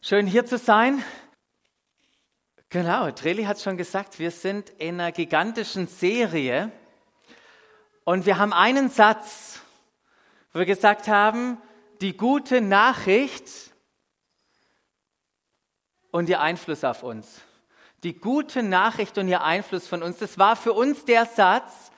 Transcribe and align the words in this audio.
Schön 0.00 0.28
hier 0.28 0.46
zu 0.46 0.58
sein. 0.58 1.02
Genau, 2.68 3.10
Treli 3.10 3.42
hat 3.44 3.60
schon 3.60 3.76
gesagt, 3.76 4.20
wir 4.20 4.30
sind 4.30 4.70
in 4.78 5.00
einer 5.00 5.10
gigantischen 5.10 5.88
Serie 5.88 6.70
und 8.04 8.24
wir 8.24 8.38
haben 8.38 8.52
einen 8.52 8.90
Satz, 8.90 9.60
wo 10.52 10.60
wir 10.60 10.66
gesagt 10.66 11.08
haben, 11.08 11.60
die 12.00 12.16
gute 12.16 12.60
Nachricht 12.60 13.44
und 16.12 16.28
ihr 16.28 16.40
Einfluss 16.40 16.84
auf 16.84 17.02
uns. 17.02 17.40
Die 18.04 18.14
gute 18.14 18.62
Nachricht 18.62 19.18
und 19.18 19.26
ihr 19.26 19.42
Einfluss 19.42 19.88
von 19.88 20.04
uns, 20.04 20.18
das 20.18 20.38
war 20.38 20.54
für 20.54 20.74
uns 20.74 21.06
der 21.06 21.26
Satz, 21.26 21.90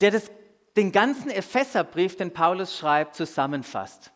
der 0.00 0.10
das, 0.10 0.30
den 0.74 0.90
ganzen 0.90 1.30
Epheserbrief, 1.30 2.16
den 2.16 2.32
Paulus 2.32 2.78
schreibt, 2.78 3.14
zusammenfasst. 3.14 4.10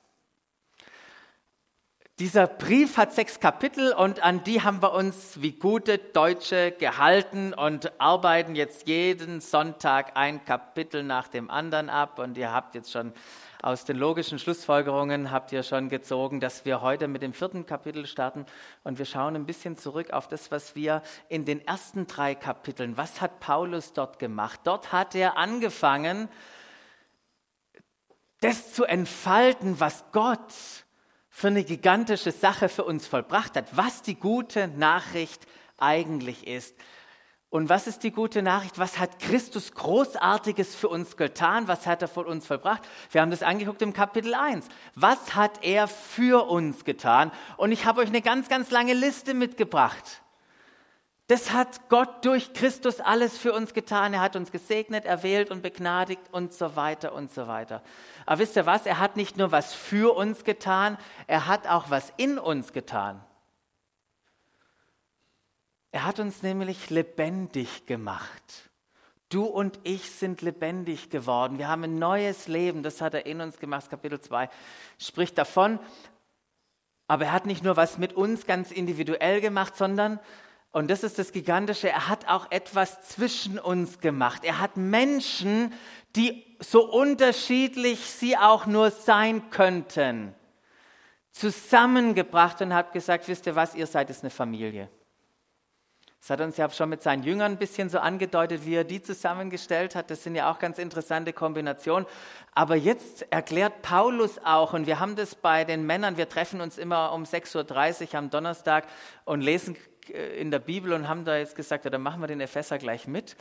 Dieser 2.18 2.46
Brief 2.46 2.96
hat 2.96 3.12
sechs 3.12 3.40
Kapitel 3.40 3.92
und 3.92 4.22
an 4.22 4.42
die 4.42 4.62
haben 4.62 4.80
wir 4.80 4.94
uns 4.94 5.42
wie 5.42 5.52
gute 5.52 5.98
Deutsche 5.98 6.72
gehalten 6.72 7.52
und 7.52 8.00
arbeiten 8.00 8.54
jetzt 8.54 8.88
jeden 8.88 9.42
Sonntag 9.42 10.16
ein 10.16 10.42
Kapitel 10.46 11.02
nach 11.02 11.28
dem 11.28 11.50
anderen 11.50 11.90
ab. 11.90 12.18
Und 12.18 12.38
ihr 12.38 12.50
habt 12.50 12.74
jetzt 12.74 12.90
schon 12.90 13.12
aus 13.60 13.84
den 13.84 13.98
logischen 13.98 14.38
Schlussfolgerungen 14.38 15.30
habt 15.30 15.52
ihr 15.52 15.62
schon 15.62 15.90
gezogen, 15.90 16.40
dass 16.40 16.64
wir 16.64 16.80
heute 16.80 17.06
mit 17.06 17.20
dem 17.20 17.34
vierten 17.34 17.66
Kapitel 17.66 18.06
starten 18.06 18.46
und 18.82 18.98
wir 18.98 19.04
schauen 19.04 19.36
ein 19.36 19.44
bisschen 19.44 19.76
zurück 19.76 20.10
auf 20.10 20.26
das, 20.26 20.50
was 20.50 20.74
wir 20.74 21.02
in 21.28 21.44
den 21.44 21.66
ersten 21.66 22.06
drei 22.06 22.34
Kapiteln, 22.34 22.96
was 22.96 23.20
hat 23.20 23.40
Paulus 23.40 23.92
dort 23.92 24.18
gemacht? 24.18 24.60
Dort 24.64 24.90
hat 24.90 25.14
er 25.14 25.36
angefangen, 25.36 26.30
das 28.40 28.72
zu 28.72 28.84
entfalten, 28.84 29.80
was 29.80 30.04
Gott 30.12 30.85
für 31.36 31.48
eine 31.48 31.64
gigantische 31.64 32.32
Sache 32.32 32.70
für 32.70 32.84
uns 32.84 33.06
vollbracht 33.06 33.56
hat, 33.56 33.76
was 33.76 34.00
die 34.00 34.14
gute 34.14 34.68
Nachricht 34.68 35.46
eigentlich 35.76 36.46
ist. 36.46 36.74
Und 37.50 37.68
was 37.68 37.86
ist 37.86 38.04
die 38.04 38.10
gute 38.10 38.40
Nachricht? 38.40 38.78
Was 38.78 38.98
hat 38.98 39.18
Christus 39.18 39.72
Großartiges 39.72 40.74
für 40.74 40.88
uns 40.88 41.18
getan? 41.18 41.68
Was 41.68 41.86
hat 41.86 42.00
er 42.00 42.08
von 42.08 42.24
uns 42.24 42.46
vollbracht? 42.46 42.88
Wir 43.10 43.20
haben 43.20 43.30
das 43.30 43.42
angeguckt 43.42 43.82
im 43.82 43.92
Kapitel 43.92 44.32
1. 44.32 44.66
Was 44.94 45.34
hat 45.34 45.62
er 45.62 45.88
für 45.88 46.48
uns 46.48 46.86
getan? 46.86 47.30
Und 47.58 47.70
ich 47.70 47.84
habe 47.84 48.00
euch 48.00 48.08
eine 48.08 48.22
ganz, 48.22 48.48
ganz 48.48 48.70
lange 48.70 48.94
Liste 48.94 49.34
mitgebracht. 49.34 50.22
Das 51.28 51.50
hat 51.52 51.88
Gott 51.88 52.24
durch 52.24 52.52
Christus 52.52 53.00
alles 53.00 53.36
für 53.36 53.52
uns 53.52 53.74
getan. 53.74 54.14
Er 54.14 54.20
hat 54.20 54.36
uns 54.36 54.52
gesegnet, 54.52 55.04
erwählt 55.04 55.50
und 55.50 55.60
begnadigt 55.60 56.22
und 56.30 56.52
so 56.52 56.76
weiter 56.76 57.12
und 57.14 57.32
so 57.32 57.48
weiter. 57.48 57.82
Aber 58.26 58.38
wisst 58.38 58.54
ihr 58.54 58.66
was? 58.66 58.86
Er 58.86 59.00
hat 59.00 59.16
nicht 59.16 59.36
nur 59.36 59.50
was 59.50 59.74
für 59.74 60.16
uns 60.16 60.44
getan, 60.44 60.96
er 61.26 61.48
hat 61.48 61.66
auch 61.66 61.90
was 61.90 62.12
in 62.16 62.38
uns 62.38 62.72
getan. 62.72 63.20
Er 65.90 66.04
hat 66.04 66.20
uns 66.20 66.42
nämlich 66.42 66.90
lebendig 66.90 67.86
gemacht. 67.86 68.70
Du 69.28 69.44
und 69.44 69.80
ich 69.82 70.10
sind 70.12 70.42
lebendig 70.42 71.10
geworden. 71.10 71.58
Wir 71.58 71.66
haben 71.66 71.82
ein 71.82 71.98
neues 71.98 72.46
Leben. 72.46 72.84
Das 72.84 73.00
hat 73.00 73.14
er 73.14 73.26
in 73.26 73.40
uns 73.40 73.58
gemacht. 73.58 73.90
Kapitel 73.90 74.20
2 74.20 74.48
spricht 74.98 75.36
davon. 75.36 75.80
Aber 77.08 77.24
er 77.24 77.32
hat 77.32 77.46
nicht 77.46 77.64
nur 77.64 77.76
was 77.76 77.98
mit 77.98 78.12
uns 78.12 78.46
ganz 78.46 78.70
individuell 78.70 79.40
gemacht, 79.40 79.76
sondern 79.76 80.20
und 80.72 80.90
das 80.90 81.02
ist 81.02 81.18
das 81.18 81.32
Gigantische, 81.32 81.88
er 81.88 82.08
hat 82.08 82.28
auch 82.28 82.50
etwas 82.50 83.02
zwischen 83.08 83.58
uns 83.58 84.00
gemacht. 84.00 84.44
Er 84.44 84.60
hat 84.60 84.76
Menschen, 84.76 85.72
die 86.14 86.44
so 86.60 86.84
unterschiedlich 86.84 88.00
sie 88.00 88.36
auch 88.36 88.66
nur 88.66 88.90
sein 88.90 89.50
könnten, 89.50 90.34
zusammengebracht 91.30 92.60
und 92.62 92.74
hat 92.74 92.92
gesagt, 92.92 93.28
wisst 93.28 93.46
ihr 93.46 93.56
was, 93.56 93.74
ihr 93.74 93.86
seid 93.86 94.10
es 94.10 94.20
eine 94.20 94.30
Familie. 94.30 94.88
Das 96.26 96.30
hat 96.30 96.40
uns 96.40 96.56
ja 96.56 96.68
schon 96.70 96.88
mit 96.88 97.04
seinen 97.04 97.22
Jüngern 97.22 97.52
ein 97.52 97.56
bisschen 97.56 97.88
so 97.88 98.00
angedeutet, 98.00 98.66
wie 98.66 98.74
er 98.74 98.82
die 98.82 99.00
zusammengestellt 99.00 99.94
hat. 99.94 100.10
Das 100.10 100.24
sind 100.24 100.34
ja 100.34 100.50
auch 100.50 100.58
ganz 100.58 100.78
interessante 100.78 101.32
Kombinationen. 101.32 102.04
Aber 102.52 102.74
jetzt 102.74 103.30
erklärt 103.30 103.82
Paulus 103.82 104.40
auch, 104.42 104.72
und 104.72 104.88
wir 104.88 104.98
haben 104.98 105.14
das 105.14 105.36
bei 105.36 105.64
den 105.64 105.86
Männern, 105.86 106.16
wir 106.16 106.28
treffen 106.28 106.60
uns 106.60 106.78
immer 106.78 107.12
um 107.12 107.22
6.30 107.22 108.08
Uhr 108.08 108.14
am 108.16 108.30
Donnerstag 108.30 108.88
und 109.24 109.40
lesen 109.40 109.76
in 110.10 110.50
der 110.50 110.58
Bibel 110.58 110.92
und 110.92 111.08
haben 111.08 111.24
da 111.24 111.36
jetzt 111.36 111.56
gesagt, 111.56 111.84
ja, 111.84 111.90
dann 111.90 112.02
machen 112.02 112.20
wir 112.20 112.26
den 112.26 112.40
Epheser 112.40 112.78
gleich 112.78 113.06
mit, 113.06 113.36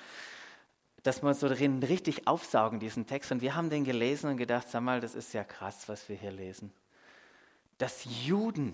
dass 1.04 1.22
wir 1.22 1.34
so 1.34 1.48
drin 1.48 1.84
richtig 1.84 2.28
aufsaugen, 2.28 2.80
diesen 2.80 3.06
Text. 3.06 3.32
Und 3.32 3.42
wir 3.42 3.56
haben 3.56 3.70
den 3.70 3.84
gelesen 3.84 4.30
und 4.32 4.38
gedacht, 4.38 4.70
sag 4.70 4.82
mal, 4.82 5.02
das 5.02 5.16
ist 5.16 5.34
ja 5.34 5.44
krass, 5.44 5.88
was 5.88 6.10
wir 6.10 6.16
hier 6.16 6.32
lesen. 6.32 6.74
Dass 7.78 8.06
Juden 8.26 8.74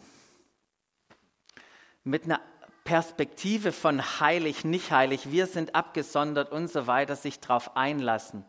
mit 2.04 2.24
einer 2.26 2.40
Perspektive 2.84 3.72
von 3.72 4.02
heilig, 4.20 4.64
nicht 4.66 4.92
heilig, 4.92 5.32
wir 5.32 5.46
sind 5.46 5.76
abgesondert 5.76 6.52
und 6.52 6.68
so 6.68 6.88
weiter, 6.88 7.16
sich 7.16 7.40
darauf 7.40 7.76
einlassen, 7.76 8.44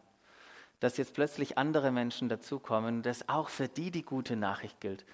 dass 0.81 0.97
jetzt 0.97 1.15
plötzlich 1.15 1.59
andere 1.59 1.91
Menschen 1.91 2.29
dazukommen, 2.29 3.03
dass 3.03 3.29
auch 3.29 3.49
für 3.49 3.69
die 3.69 3.91
die 3.91 4.05
gute 4.05 4.37
Nachricht 4.37 4.81
gilt. 4.81 5.05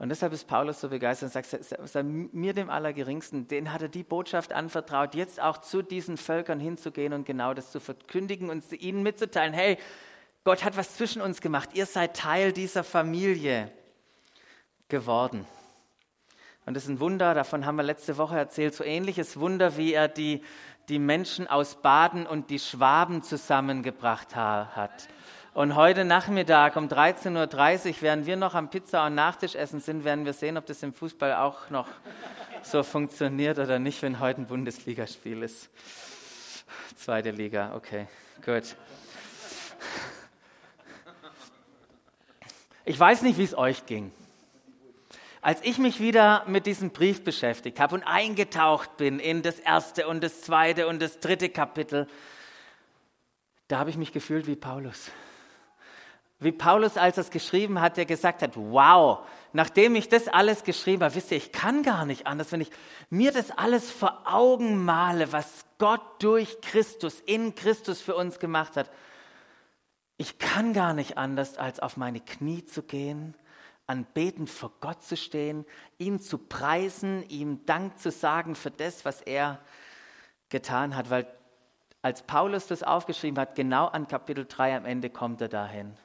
Und 0.00 0.08
deshalb 0.08 0.32
ist 0.32 0.46
Paulus 0.46 0.80
so 0.80 0.88
begeistert 0.88 1.36
und 1.36 1.92
sagt, 1.92 2.06
mir 2.32 2.54
dem 2.54 2.70
Allergeringsten, 2.70 3.48
den 3.48 3.70
hat 3.70 3.82
er 3.82 3.88
die 3.90 4.02
Botschaft 4.02 4.50
anvertraut, 4.50 5.14
jetzt 5.14 5.42
auch 5.42 5.58
zu 5.58 5.82
diesen 5.82 6.16
Völkern 6.16 6.58
hinzugehen 6.58 7.12
und 7.12 7.26
genau 7.26 7.52
das 7.52 7.70
zu 7.70 7.80
verkündigen 7.80 8.48
und 8.48 8.64
ihnen 8.72 9.02
mitzuteilen, 9.02 9.52
hey, 9.52 9.76
Gott 10.42 10.64
hat 10.64 10.78
was 10.78 10.96
zwischen 10.96 11.20
uns 11.20 11.42
gemacht, 11.42 11.74
ihr 11.74 11.84
seid 11.84 12.16
Teil 12.16 12.54
dieser 12.54 12.82
Familie 12.82 13.70
geworden. 14.88 15.46
Und 16.64 16.72
das 16.72 16.84
ist 16.84 16.88
ein 16.88 17.00
Wunder, 17.00 17.34
davon 17.34 17.66
haben 17.66 17.76
wir 17.76 17.82
letzte 17.82 18.16
Woche 18.16 18.38
erzählt, 18.38 18.74
so 18.74 18.84
ähnliches 18.84 19.38
Wunder, 19.38 19.76
wie 19.76 19.92
er 19.92 20.08
die, 20.08 20.42
die 20.88 20.98
Menschen 20.98 21.46
aus 21.46 21.74
Baden 21.74 22.26
und 22.26 22.48
die 22.48 22.58
Schwaben 22.58 23.22
zusammengebracht 23.22 24.34
hat. 24.34 25.08
Und 25.52 25.74
heute 25.74 26.04
Nachmittag 26.04 26.76
um 26.76 26.86
13.30 26.86 27.88
Uhr, 27.88 27.94
während 28.02 28.24
wir 28.24 28.36
noch 28.36 28.54
am 28.54 28.70
Pizza- 28.70 29.06
und 29.06 29.16
Nachtischessen 29.16 29.80
sind, 29.80 30.04
werden 30.04 30.24
wir 30.24 30.32
sehen, 30.32 30.56
ob 30.56 30.64
das 30.66 30.80
im 30.84 30.94
Fußball 30.94 31.34
auch 31.34 31.70
noch 31.70 31.88
so 32.62 32.84
funktioniert 32.84 33.58
oder 33.58 33.80
nicht, 33.80 34.00
wenn 34.02 34.20
heute 34.20 34.42
ein 34.42 34.46
Bundesligaspiel 34.46 35.42
ist. 35.42 35.68
Zweite 36.94 37.32
Liga, 37.32 37.74
okay, 37.74 38.06
gut. 38.44 38.76
Ich 42.84 42.98
weiß 42.98 43.22
nicht, 43.22 43.36
wie 43.36 43.44
es 43.44 43.58
euch 43.58 43.86
ging. 43.86 44.12
Als 45.42 45.60
ich 45.64 45.78
mich 45.78 45.98
wieder 45.98 46.44
mit 46.46 46.64
diesem 46.66 46.90
Brief 46.90 47.24
beschäftigt 47.24 47.80
habe 47.80 47.96
und 47.96 48.04
eingetaucht 48.04 48.96
bin 48.98 49.18
in 49.18 49.42
das 49.42 49.58
erste 49.58 50.06
und 50.06 50.22
das 50.22 50.42
zweite 50.42 50.86
und 50.86 51.02
das 51.02 51.18
dritte 51.18 51.48
Kapitel, 51.48 52.06
da 53.66 53.80
habe 53.80 53.90
ich 53.90 53.96
mich 53.96 54.12
gefühlt 54.12 54.46
wie 54.46 54.54
Paulus 54.54 55.10
wie 56.40 56.52
Paulus, 56.52 56.96
als 56.96 57.18
er 57.18 57.22
es 57.22 57.30
geschrieben 57.30 57.82
hat, 57.82 57.98
der 57.98 58.06
gesagt 58.06 58.40
hat, 58.40 58.56
wow, 58.56 59.26
nachdem 59.52 59.94
ich 59.94 60.08
das 60.08 60.26
alles 60.26 60.64
geschrieben 60.64 61.04
habe, 61.04 61.14
wisst 61.14 61.30
ihr, 61.30 61.36
ich 61.36 61.52
kann 61.52 61.82
gar 61.82 62.06
nicht 62.06 62.26
anders, 62.26 62.50
wenn 62.50 62.62
ich 62.62 62.70
mir 63.10 63.30
das 63.30 63.50
alles 63.50 63.90
vor 63.90 64.22
Augen 64.24 64.82
male, 64.82 65.32
was 65.32 65.66
Gott 65.76 66.00
durch 66.18 66.62
Christus, 66.62 67.20
in 67.20 67.54
Christus 67.54 68.00
für 68.00 68.16
uns 68.16 68.38
gemacht 68.38 68.76
hat. 68.76 68.90
Ich 70.16 70.38
kann 70.38 70.72
gar 70.72 70.94
nicht 70.94 71.18
anders, 71.18 71.58
als 71.58 71.78
auf 71.78 71.98
meine 71.98 72.20
Knie 72.20 72.64
zu 72.64 72.82
gehen, 72.82 73.34
anbetend 73.86 74.48
vor 74.48 74.72
Gott 74.80 75.02
zu 75.02 75.18
stehen, 75.18 75.66
ihn 75.98 76.20
zu 76.20 76.38
preisen, 76.38 77.22
ihm 77.28 77.66
Dank 77.66 77.98
zu 77.98 78.10
sagen 78.10 78.54
für 78.54 78.70
das, 78.70 79.04
was 79.04 79.20
er 79.20 79.58
getan 80.48 80.96
hat, 80.96 81.10
weil 81.10 81.26
als 82.00 82.22
Paulus 82.22 82.66
das 82.66 82.82
aufgeschrieben 82.82 83.38
hat, 83.38 83.56
genau 83.56 83.86
an 83.86 84.08
Kapitel 84.08 84.46
3 84.46 84.78
am 84.78 84.86
Ende 84.86 85.10
kommt 85.10 85.42
er 85.42 85.48
dahin 85.48 85.98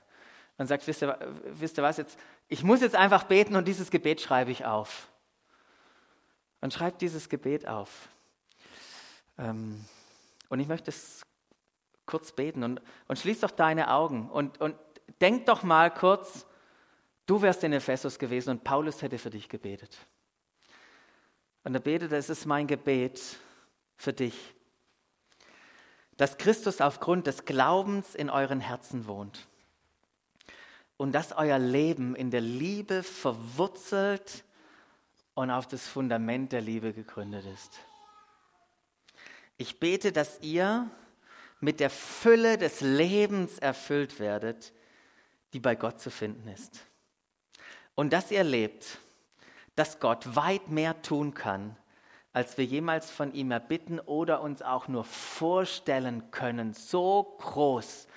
und 0.58 0.68
sagt, 0.68 0.88
wisst 0.88 1.02
ihr, 1.02 1.18
wisst 1.46 1.78
ihr 1.78 1.84
was 1.84 1.98
jetzt, 1.98 2.18
ich 2.48 2.64
muss 2.64 2.82
jetzt 2.82 2.96
einfach 2.96 3.24
beten 3.24 3.56
und 3.56 3.68
dieses 3.68 3.92
Gebet 3.92 4.22
schreibe 4.22 4.52
ich 4.52 4.66
auf. 4.66 5.10
Und 6.62 6.74
schreibt 6.74 7.02
dieses 7.02 7.30
Gebet 7.30 7.68
auf. 7.68 8.08
Ähm, 9.38 9.84
und 10.50 10.60
ich 10.60 10.68
möchte 10.68 10.90
es 10.90 11.26
kurz 12.06 12.32
beten 12.32 12.64
und, 12.64 12.82
und 13.08 13.20
schließ 13.20 13.42
doch 13.42 13.52
deine 13.52 13.92
Augen 13.92 14.30
und, 14.30 14.62
und 14.62 14.76
denk 15.20 15.46
doch 15.48 15.64
mal 15.64 15.92
kurz, 15.92 16.46
du 17.26 17.42
wärst 17.42 17.64
in 17.64 17.74
Ephesus 17.74 18.20
gewesen 18.20 18.52
und 18.52 18.64
Paulus 18.64 19.02
hätte 19.02 19.18
für 19.18 19.30
dich 19.32 19.50
gebetet. 19.50 19.98
Und 21.64 21.74
er 21.74 21.82
betet, 21.82 22.12
es 22.12 22.30
ist 22.30 22.46
mein 22.46 22.68
Gebet 22.68 23.22
für 23.98 24.14
dich, 24.14 24.54
dass 26.16 26.38
Christus 26.38 26.80
aufgrund 26.80 27.28
des 27.28 27.44
Glaubens 27.44 28.16
in 28.16 28.30
euren 28.30 28.62
Herzen 28.62 29.08
wohnt 29.08 29.48
und 30.98 31.12
dass 31.12 31.32
euer 31.34 31.60
Leben 31.60 32.16
in 32.16 32.32
der 32.32 32.42
Liebe 32.42 33.04
verwurzelt 33.04 34.44
und 35.34 35.52
auf 35.52 35.68
das 35.68 35.88
Fundament 35.88 36.52
der 36.52 36.62
Liebe 36.62 36.94
gegründet 36.94 37.46
ist. 37.54 37.80
Ich 39.58 39.80
bete, 39.80 40.12
dass 40.12 40.40
ihr 40.42 40.90
mit 41.60 41.80
der 41.80 41.90
Fülle 41.90 42.58
des 42.58 42.82
Lebens 42.82 43.60
erfüllt 43.60 44.20
werdet, 44.20 44.74
die 45.54 45.60
bei 45.60 45.76
Gott 45.76 46.00
zu 46.00 46.12
finden 46.12 46.48
ist. 46.50 46.82
Und 47.96 48.12
dass 48.12 48.32
ihr 48.32 48.44
lebt, 48.44 49.00
dass 49.76 50.00
Gott 50.00 50.36
weit 50.36 50.70
mehr 50.70 51.02
tun 51.02 51.34
kann, 51.34 51.78
als 52.34 52.58
wir 52.58 52.66
jemals 52.66 53.10
von 53.10 53.34
ihm 53.34 53.52
erbitten 53.52 54.00
oder 54.00 54.42
uns 54.42 54.62
auch 54.62 54.90
nur 54.90 55.06
vorstellen 55.06 56.32
können. 56.32 56.74
So 56.74 57.38
groß 57.40 58.08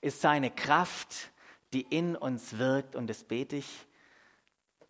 ist 0.00 0.20
seine 0.20 0.50
Kraft, 0.50 1.30
die 1.72 1.82
in 1.82 2.16
uns 2.16 2.58
wirkt. 2.58 2.96
Und 2.96 3.08
das 3.08 3.24
bete 3.24 3.56
ich 3.56 3.86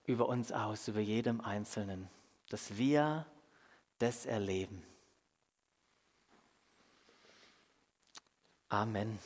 über 0.04 0.28
uns 0.28 0.52
aus, 0.52 0.88
über 0.88 1.00
jedem 1.00 1.40
Einzelnen, 1.40 2.08
dass 2.48 2.76
wir 2.76 3.26
das 3.98 4.26
erleben. 4.26 4.82
Amen. 8.68 9.18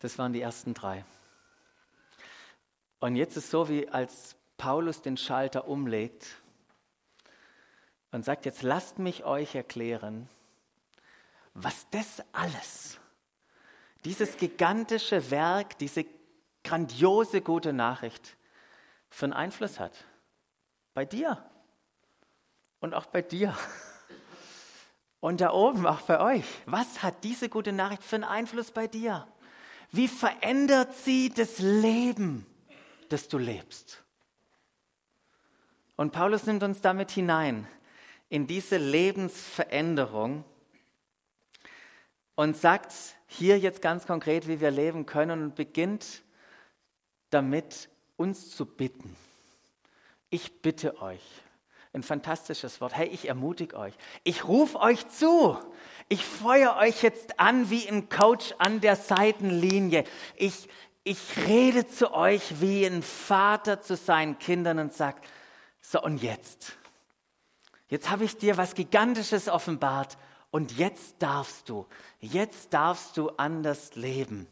Das 0.00 0.18
waren 0.18 0.32
die 0.32 0.40
ersten 0.40 0.74
drei. 0.74 1.04
Und 3.00 3.16
jetzt 3.16 3.36
ist 3.36 3.50
so, 3.50 3.68
wie 3.68 3.88
als 3.88 4.36
Paulus 4.56 5.02
den 5.02 5.16
Schalter 5.16 5.68
umlegt 5.68 6.26
und 8.12 8.24
sagt, 8.24 8.46
jetzt 8.46 8.62
lasst 8.62 8.98
mich 8.98 9.24
euch 9.24 9.54
erklären, 9.54 10.28
was 11.54 11.88
das 11.90 12.22
alles, 12.32 12.98
dieses 14.06 14.36
gigantische 14.36 15.32
Werk, 15.32 15.78
diese 15.78 16.06
grandiose 16.62 17.40
gute 17.40 17.72
Nachricht 17.72 18.36
für 19.10 19.24
einen 19.24 19.32
Einfluss 19.32 19.80
hat. 19.80 20.04
Bei 20.94 21.04
dir 21.04 21.44
und 22.78 22.94
auch 22.94 23.06
bei 23.06 23.20
dir. 23.20 23.56
Und 25.18 25.40
da 25.40 25.52
oben 25.52 25.84
auch 25.86 26.02
bei 26.02 26.20
euch. 26.20 26.44
Was 26.66 27.02
hat 27.02 27.24
diese 27.24 27.48
gute 27.48 27.72
Nachricht 27.72 28.04
für 28.04 28.14
einen 28.14 28.24
Einfluss 28.24 28.70
bei 28.70 28.86
dir? 28.86 29.26
Wie 29.90 30.06
verändert 30.06 30.94
sie 30.94 31.30
das 31.30 31.58
Leben, 31.58 32.46
das 33.08 33.26
du 33.26 33.38
lebst? 33.38 34.04
Und 35.96 36.12
Paulus 36.12 36.46
nimmt 36.46 36.62
uns 36.62 36.80
damit 36.80 37.10
hinein 37.10 37.66
in 38.28 38.46
diese 38.46 38.76
Lebensveränderung 38.76 40.44
und 42.36 42.56
sagt 42.56 42.92
hier 43.26 43.58
jetzt 43.58 43.82
ganz 43.82 44.06
konkret, 44.06 44.46
wie 44.46 44.60
wir 44.60 44.70
leben 44.70 45.04
können 45.06 45.42
und 45.42 45.54
beginnt 45.56 46.22
damit, 47.30 47.88
uns 48.16 48.50
zu 48.50 48.64
bitten. 48.64 49.16
Ich 50.30 50.62
bitte 50.62 51.02
euch, 51.02 51.22
ein 51.92 52.02
fantastisches 52.02 52.80
Wort. 52.80 52.96
Hey, 52.96 53.08
ich 53.08 53.28
ermutige 53.28 53.76
euch. 53.76 53.94
Ich 54.22 54.46
rufe 54.46 54.78
euch 54.78 55.08
zu. 55.08 55.58
Ich 56.08 56.24
feuere 56.24 56.76
euch 56.76 57.02
jetzt 57.02 57.40
an 57.40 57.68
wie 57.70 57.88
ein 57.88 58.08
Coach 58.08 58.54
an 58.58 58.80
der 58.80 58.96
Seitenlinie. 58.96 60.04
Ich, 60.36 60.68
ich 61.04 61.18
rede 61.46 61.86
zu 61.86 62.12
euch 62.12 62.60
wie 62.60 62.84
ein 62.86 63.02
Vater 63.02 63.80
zu 63.80 63.96
seinen 63.96 64.38
Kindern 64.38 64.78
und 64.78 64.92
sage, 64.92 65.20
so 65.80 66.02
und 66.02 66.22
jetzt. 66.22 66.76
Jetzt 67.88 68.10
habe 68.10 68.24
ich 68.24 68.36
dir 68.36 68.56
was 68.56 68.74
Gigantisches 68.74 69.48
offenbart 69.48 70.18
und 70.56 70.78
jetzt 70.78 71.16
darfst 71.18 71.68
du, 71.68 71.84
jetzt 72.18 72.72
darfst 72.72 73.18
du 73.18 73.28
anders 73.36 73.94
leben. 73.94 74.46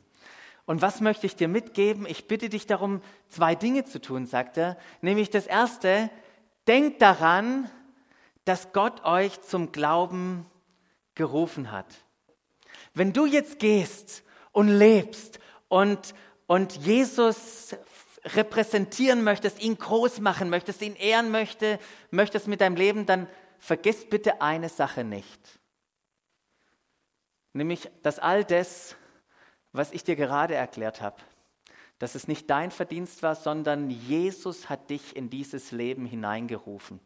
Und 0.67 0.83
was 0.83 1.01
möchte 1.01 1.25
ich 1.25 1.35
dir 1.35 1.49
mitgeben? 1.49 2.05
Ich 2.05 2.29
bitte 2.29 2.51
dich 2.51 2.67
darum, 2.67 3.01
zwei 3.31 3.55
Dinge 3.55 3.87
zu 3.87 3.99
tun, 4.03 4.27
sagt 4.27 4.59
er. 4.59 4.77
Nämlich 5.01 5.31
das 5.31 5.47
erste, 5.47 6.11
denkt 6.69 7.01
daran, 7.01 7.71
dass 8.45 8.75
Gott 8.75 9.03
euch 9.07 9.41
zum 9.41 9.73
Glauben 9.73 10.45
gerufen 11.15 11.73
hat. 11.73 11.87
Wenn 12.93 13.15
du 13.15 13.25
jetzt 13.25 13.59
gehst 13.59 14.25
und 14.53 14.69
lebst 14.69 15.39
und, 15.69 16.15
und 16.47 16.77
Jesus 16.77 17.77
repräsentieren 18.27 19.25
möchtest, 19.25 19.63
ihn 19.63 19.79
groß 19.79 20.21
machen 20.21 20.51
möchtest, 20.51 20.83
ihn 20.83 20.97
ehren 20.97 21.31
möchte, 21.31 21.79
möchtest 22.11 22.47
mit 22.47 22.61
deinem 22.61 22.77
Leben, 22.77 23.07
dann 23.07 23.27
vergiss 23.59 24.07
bitte 24.07 24.43
eine 24.43 24.69
Sache 24.69 25.03
nicht. 25.03 25.64
Nämlich, 27.55 27.89
dass 28.03 28.19
all 28.19 28.45
das, 28.45 28.97
was 29.73 29.93
ich 29.93 30.05
dir 30.05 30.17
gerade 30.17 30.55
erklärt 30.55 31.01
habe, 31.01 31.17
dass 31.99 32.17
es 32.17 32.29
nicht 32.29 32.51
dein 32.51 32.71
Verdienst 32.71 33.23
war, 33.23 33.37
sondern 33.37 33.89
Jesus 33.89 34.69
hat 34.69 34.91
dich 34.91 35.17
in 35.17 35.31
dieses 35.31 35.71
Leben 35.73 36.05
hineingerufen. 36.05 37.01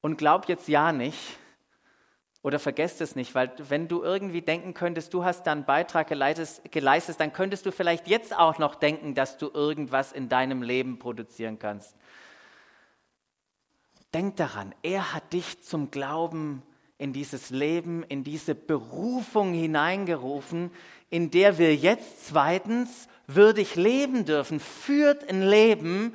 Und 0.00 0.18
glaub 0.18 0.48
jetzt 0.48 0.68
ja 0.68 0.92
nicht, 0.92 1.38
oder 2.42 2.58
vergesst 2.58 3.00
es 3.00 3.16
nicht, 3.16 3.34
weil 3.34 3.52
wenn 3.56 3.88
du 3.88 4.02
irgendwie 4.02 4.42
denken 4.42 4.74
könntest, 4.74 5.14
du 5.14 5.24
hast 5.24 5.44
da 5.44 5.52
einen 5.52 5.64
Beitrag 5.64 6.08
geleistet, 6.08 7.20
dann 7.20 7.32
könntest 7.32 7.64
du 7.64 7.72
vielleicht 7.72 8.06
jetzt 8.08 8.36
auch 8.36 8.58
noch 8.58 8.74
denken, 8.74 9.14
dass 9.14 9.38
du 9.38 9.48
irgendwas 9.48 10.12
in 10.12 10.28
deinem 10.28 10.62
Leben 10.62 10.98
produzieren 10.98 11.58
kannst. 11.58 11.96
Denk 14.12 14.36
daran, 14.36 14.74
er 14.82 15.14
hat 15.14 15.32
dich 15.32 15.62
zum 15.62 15.90
Glauben 15.90 16.62
in 16.98 17.12
dieses 17.12 17.50
Leben, 17.50 18.04
in 18.04 18.24
diese 18.24 18.54
Berufung 18.54 19.52
hineingerufen, 19.52 20.70
in 21.10 21.30
der 21.30 21.58
wir 21.58 21.74
jetzt 21.74 22.26
zweitens 22.26 23.08
würdig 23.26 23.74
leben 23.74 24.24
dürfen. 24.24 24.60
Führt 24.60 25.28
ein 25.28 25.42
Leben, 25.42 26.14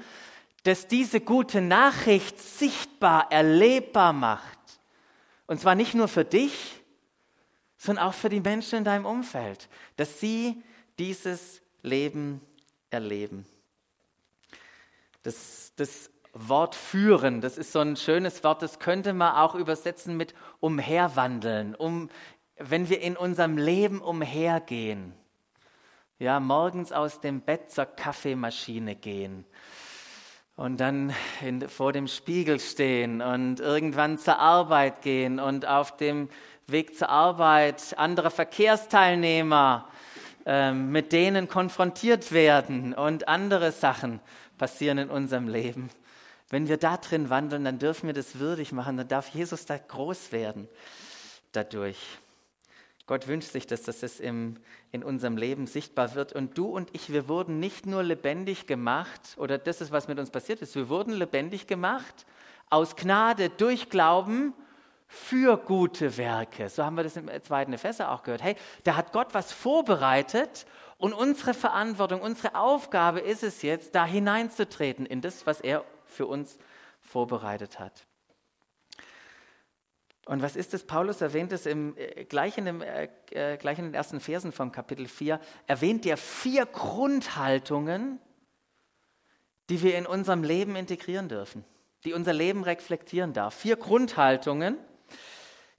das 0.64 0.88
diese 0.88 1.22
gute 1.22 1.62
Nachricht 1.62 2.40
sichtbar, 2.40 3.32
erlebbar 3.32 4.14
macht. 4.14 4.60
Und 5.48 5.60
zwar 5.60 5.76
nicht 5.76 5.96
nur 5.96 6.08
für 6.08 6.26
dich, 6.26 6.82
sondern 7.78 8.06
auch 8.06 8.14
für 8.14 8.30
die 8.30 8.42
Menschen 8.42 8.80
in 8.80 8.84
deinem 8.84 9.06
Umfeld, 9.06 9.70
dass 9.96 10.20
sie 10.20 10.62
dieses 11.00 11.62
Leben 11.82 12.42
erleben. 12.90 13.46
Das, 15.24 15.72
das 15.76 16.10
Wort 16.34 16.76
führen, 16.76 17.42
das 17.42 17.58
ist 17.58 17.72
so 17.72 17.80
ein 17.80 17.96
schönes 17.96 18.44
Wort, 18.44 18.62
das 18.62 18.80
könnte 18.80 19.14
man 19.14 19.36
auch 19.36 19.56
übersetzen 19.56 20.16
mit 20.16 20.34
umherwandeln, 20.60 21.76
um, 21.76 22.10
wenn 22.58 22.90
wir 22.90 23.02
in 23.02 23.18
unserem 23.18 23.58
Leben 23.58 24.02
umhergehen. 24.02 25.14
Ja, 26.20 26.40
morgens 26.40 26.92
aus 26.92 27.22
dem 27.22 27.42
Bett 27.42 27.72
zur 27.72 27.86
Kaffeemaschine 27.86 28.96
gehen 28.96 29.46
und 30.60 30.82
dann 30.82 31.14
in, 31.42 31.70
vor 31.70 31.94
dem 31.94 32.08
Spiegel 32.08 32.60
stehen 32.60 33.22
und 33.22 33.62
irgendwann 33.62 34.18
zur 34.18 34.40
Arbeit 34.40 35.02
gehen 35.02 35.40
und 35.40 35.66
auf 35.66 35.96
dem 35.96 36.28
Weg 36.68 36.98
zur 36.98 37.10
Arbeit 37.10 37.96
andere 37.98 38.30
Verkehrsteilnehmer 38.30 39.88
äh, 40.46 40.74
mit 40.74 41.14
denen 41.14 41.48
konfrontiert 41.48 42.32
werden 42.34 42.94
und 42.94 43.30
andere 43.30 43.72
Sachen 43.72 44.20
passieren 44.58 44.98
in 44.98 45.10
unserem 45.10 45.48
Leben. 45.48 45.90
Wenn 46.50 46.68
wir 46.68 46.78
da 46.78 46.98
drin 46.98 47.30
wandeln, 47.30 47.64
dann 47.64 47.80
dürfen 47.80 48.08
wir 48.08 48.14
das 48.14 48.40
würdig 48.40 48.72
machen, 48.72 48.98
dann 48.98 49.08
darf 49.08 49.30
Jesus 49.30 49.66
da 49.66 49.78
groß 49.78 50.32
werden 50.32 50.68
dadurch. 51.52 51.98
Gott 53.06 53.28
wünscht 53.28 53.52
sich, 53.52 53.66
dass 53.66 53.82
das 53.84 54.20
im, 54.20 54.58
in 54.92 55.04
unserem 55.04 55.36
Leben 55.36 55.66
sichtbar 55.66 56.14
wird. 56.14 56.34
Und 56.34 56.58
du 56.58 56.68
und 56.68 56.90
ich, 56.94 57.12
wir 57.12 57.28
wurden 57.28 57.60
nicht 57.60 57.88
nur 57.88 58.04
lebendig 58.04 58.68
gemacht, 58.68 59.22
oder 59.38 59.58
das 59.58 59.82
ist, 59.82 59.92
was 59.92 60.08
mit 60.08 60.20
uns 60.20 60.30
passiert 60.30 60.62
ist, 60.62 60.76
wir 60.76 60.90
wurden 60.90 61.14
lebendig 61.14 61.66
gemacht 61.66 62.28
aus 62.70 62.96
Gnade, 62.96 63.50
durch 63.50 63.90
Glauben 63.90 64.54
für 65.08 65.58
gute 65.58 66.18
Werke. 66.18 66.70
So 66.70 66.86
haben 66.86 66.98
wir 66.98 67.04
das 67.04 67.18
im 67.18 67.30
zweiten 67.42 67.74
Epheser 67.74 68.12
auch 68.12 68.22
gehört. 68.22 68.44
Hey, 68.44 68.56
da 68.84 68.96
hat 68.96 69.12
Gott 69.12 69.34
was 69.34 69.52
vorbereitet 69.52 70.68
und 71.00 71.14
unsere 71.14 71.56
Verantwortung, 71.56 72.22
unsere 72.22 72.54
Aufgabe 72.54 73.22
ist 73.22 73.42
es 73.42 73.64
jetzt, 73.64 73.96
da 73.96 74.06
hineinzutreten 74.06 75.08
in 75.08 75.22
das, 75.22 75.48
was 75.48 75.62
er 75.62 75.84
für 76.10 76.26
uns 76.26 76.58
vorbereitet 77.00 77.80
hat. 77.80 78.06
Und 80.30 80.44
was 80.44 80.56
ist 80.56 80.76
es? 80.76 80.84
Paulus 80.84 81.22
erwähnt 81.22 81.52
es 81.52 81.66
im, 81.66 81.98
äh, 81.98 82.24
gleich, 82.26 82.58
in 82.60 82.66
dem, 82.66 82.82
äh, 82.84 83.10
äh, 83.32 83.58
gleich 83.58 83.80
in 83.80 83.86
den 83.86 83.94
ersten 83.96 84.20
Versen 84.20 84.52
vom 84.52 84.72
Kapitel 84.72 85.08
4, 85.08 85.40
erwähnt 85.66 86.06
er 86.06 86.18
vier 86.18 86.68
Grundhaltungen, 86.68 88.20
die 89.70 89.82
wir 89.82 89.98
in 89.98 90.06
unserem 90.06 90.44
Leben 90.44 90.76
integrieren 90.76 91.30
dürfen, 91.30 91.66
die 92.04 92.14
unser 92.14 92.34
Leben 92.34 92.64
reflektieren 92.64 93.34
darf. 93.34 93.56
Vier 93.56 93.76
Grundhaltungen. 93.76 94.78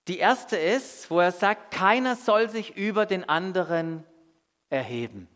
Die 0.09 0.19
erste 0.19 0.57
ist, 0.57 1.13
wo 1.13 1.21
er 1.21 1.31
sagt, 1.31 1.73
keiner 1.73 2.17
soll 2.17 2.51
sich 2.51 2.77
über 2.77 3.07
den 3.07 3.29
anderen 3.29 4.05
erheben. 4.69 5.29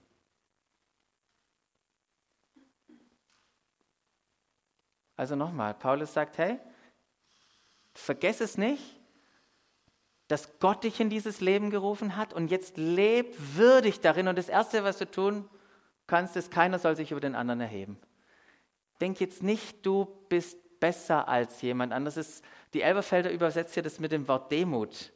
Also 5.16 5.37
nochmal, 5.37 5.75
Paulus 5.75 6.12
sagt, 6.12 6.38
hey, 6.38 6.59
vergess 7.94 8.40
es 8.40 8.59
nicht, 8.59 8.83
dass 10.28 10.59
Gott 10.59 10.85
dich 10.85 11.00
in 11.00 11.11
dieses 11.11 11.40
Leben 11.40 11.71
gerufen 11.71 12.16
hat 12.16 12.33
und 12.33 12.50
jetzt 12.50 12.76
leb 12.76 13.35
würdig 13.38 14.00
darin. 14.00 14.28
Und 14.28 14.37
das 14.37 14.49
Erste, 14.49 14.83
was 14.83 14.99
du 14.99 15.11
tun 15.11 15.49
kannst, 16.06 16.37
ist, 16.37 16.50
keiner 16.50 16.78
soll 16.78 16.97
sich 16.97 17.11
über 17.11 17.21
den 17.21 17.35
anderen 17.35 17.61
erheben. 17.61 17.99
Denk 19.00 19.21
jetzt 19.21 19.42
nicht, 19.42 19.85
du 19.85 20.06
bist 20.28 20.80
besser 20.80 21.28
als 21.28 21.61
jemand 21.62 21.92
anderes. 21.92 22.16
Ist, 22.16 22.44
die 22.73 22.83
Elberfelder 22.83 23.30
übersetzt 23.30 23.75
hier 23.75 23.83
das 23.83 24.00
mit 24.00 24.12
dem 24.12 24.26
Wort 24.26 24.50
Demut. 24.50 25.12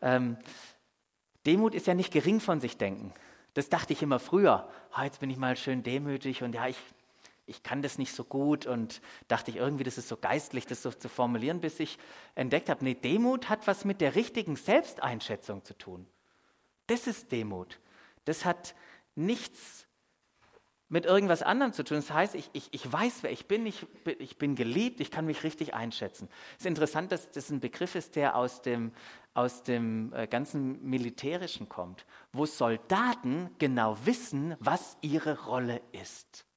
Ähm, 0.00 0.38
Demut 1.46 1.74
ist 1.74 1.86
ja 1.86 1.94
nicht 1.94 2.12
gering 2.12 2.40
von 2.40 2.60
sich 2.60 2.76
denken. 2.78 3.12
Das 3.54 3.68
dachte 3.68 3.92
ich 3.92 4.02
immer 4.02 4.18
früher. 4.18 4.68
Oh, 4.96 5.02
jetzt 5.02 5.20
bin 5.20 5.30
ich 5.30 5.36
mal 5.36 5.56
schön 5.56 5.82
demütig 5.82 6.42
und 6.42 6.54
ja, 6.54 6.68
ich, 6.68 6.78
ich 7.48 7.62
kann 7.62 7.82
das 7.82 7.98
nicht 7.98 8.14
so 8.14 8.24
gut 8.24 8.66
und 8.66 9.00
dachte 9.26 9.50
ich 9.50 9.56
irgendwie, 9.56 9.84
das 9.84 9.98
ist 9.98 10.08
so 10.08 10.16
geistlich, 10.16 10.66
das 10.66 10.82
so 10.82 10.90
zu 10.90 11.08
formulieren, 11.08 11.60
bis 11.60 11.80
ich 11.80 11.98
entdeckt 12.34 12.68
habe, 12.68 12.84
nee, 12.84 12.94
Demut 12.94 13.48
hat 13.48 13.66
was 13.66 13.84
mit 13.84 14.00
der 14.00 14.14
richtigen 14.14 14.56
Selbsteinschätzung 14.56 15.64
zu 15.64 15.76
tun. 15.76 16.06
Das 16.86 17.06
ist 17.06 17.32
Demut. 17.32 17.80
Das 18.24 18.44
hat 18.44 18.74
nichts 19.14 19.86
mit 20.88 21.04
irgendwas 21.04 21.42
anderem 21.42 21.72
zu 21.72 21.84
tun. 21.84 21.98
Das 21.98 22.10
heißt, 22.10 22.34
ich, 22.34 22.50
ich, 22.52 22.68
ich 22.72 22.90
weiß, 22.90 23.22
wer 23.22 23.30
ich 23.30 23.46
bin, 23.46 23.66
ich, 23.66 23.86
ich 24.18 24.38
bin 24.38 24.54
geliebt, 24.54 25.00
ich 25.00 25.10
kann 25.10 25.26
mich 25.26 25.44
richtig 25.44 25.74
einschätzen. 25.74 26.28
Es 26.52 26.64
ist 26.64 26.66
interessant, 26.66 27.12
dass 27.12 27.30
das 27.30 27.50
ein 27.50 27.60
Begriff 27.60 27.94
ist, 27.94 28.16
der 28.16 28.36
aus 28.36 28.62
dem, 28.62 28.92
aus 29.34 29.62
dem 29.62 30.12
äh, 30.14 30.26
ganzen 30.26 30.82
Militärischen 30.82 31.68
kommt, 31.68 32.06
wo 32.32 32.46
Soldaten 32.46 33.50
genau 33.58 33.98
wissen, 34.04 34.56
was 34.60 34.96
ihre 35.02 35.44
Rolle 35.44 35.82
ist. 35.92 36.47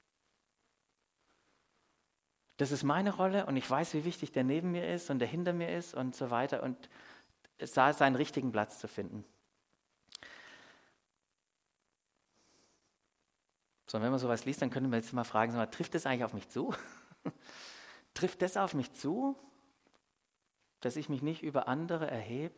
Das 2.62 2.72
ist 2.72 2.84
meine 2.84 3.16
Rolle 3.16 3.48
und 3.48 3.58
ich 3.58 3.68
weiß, 3.68 3.96
wie 3.96 4.06
wichtig 4.06 4.34
der 4.34 4.44
neben 4.44 4.70
mir 4.70 4.88
ist 4.88 5.10
und 5.10 5.18
der 5.18 5.28
hinter 5.28 5.52
mir 5.52 5.76
ist 5.76 5.96
und 5.96 6.16
so 6.16 6.30
weiter 6.30 6.62
und 6.62 6.78
es 7.58 7.74
sah 7.74 7.92
seinen 7.92 8.16
richtigen 8.16 8.52
Platz 8.52 8.78
zu 8.78 8.88
finden. 8.88 9.26
So, 13.88 14.00
wenn 14.00 14.12
man 14.12 14.20
sowas 14.20 14.46
liest, 14.46 14.62
dann 14.62 14.70
können 14.70 14.92
wir 14.92 15.00
jetzt 15.00 15.12
mal 15.12 15.24
fragen, 15.24 15.56
mal, 15.56 15.66
trifft 15.66 15.96
das 15.96 16.06
eigentlich 16.06 16.24
auf 16.24 16.36
mich 16.36 16.50
zu? 16.50 16.72
trifft 18.14 18.44
das 18.44 18.58
auf 18.58 18.76
mich 18.76 18.94
zu, 18.94 19.36
dass 20.82 20.98
ich 20.98 21.10
mich 21.10 21.24
nicht 21.24 21.42
über 21.42 21.68
andere 21.68 22.12
erhebe? 22.12 22.54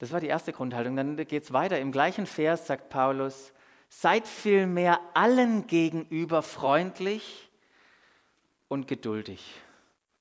Das 0.00 0.12
war 0.12 0.20
die 0.20 0.26
erste 0.26 0.52
Grundhaltung. 0.52 0.96
Dann 0.96 1.16
geht 1.16 1.44
es 1.44 1.54
weiter. 1.54 1.80
Im 1.80 1.92
gleichen 1.92 2.26
Vers 2.26 2.66
sagt 2.66 2.90
Paulus, 2.90 3.54
seid 3.88 4.28
vielmehr 4.28 5.00
allen 5.14 5.66
gegenüber 5.66 6.42
freundlich 6.42 7.49
und 8.70 8.86
geduldig. 8.86 9.60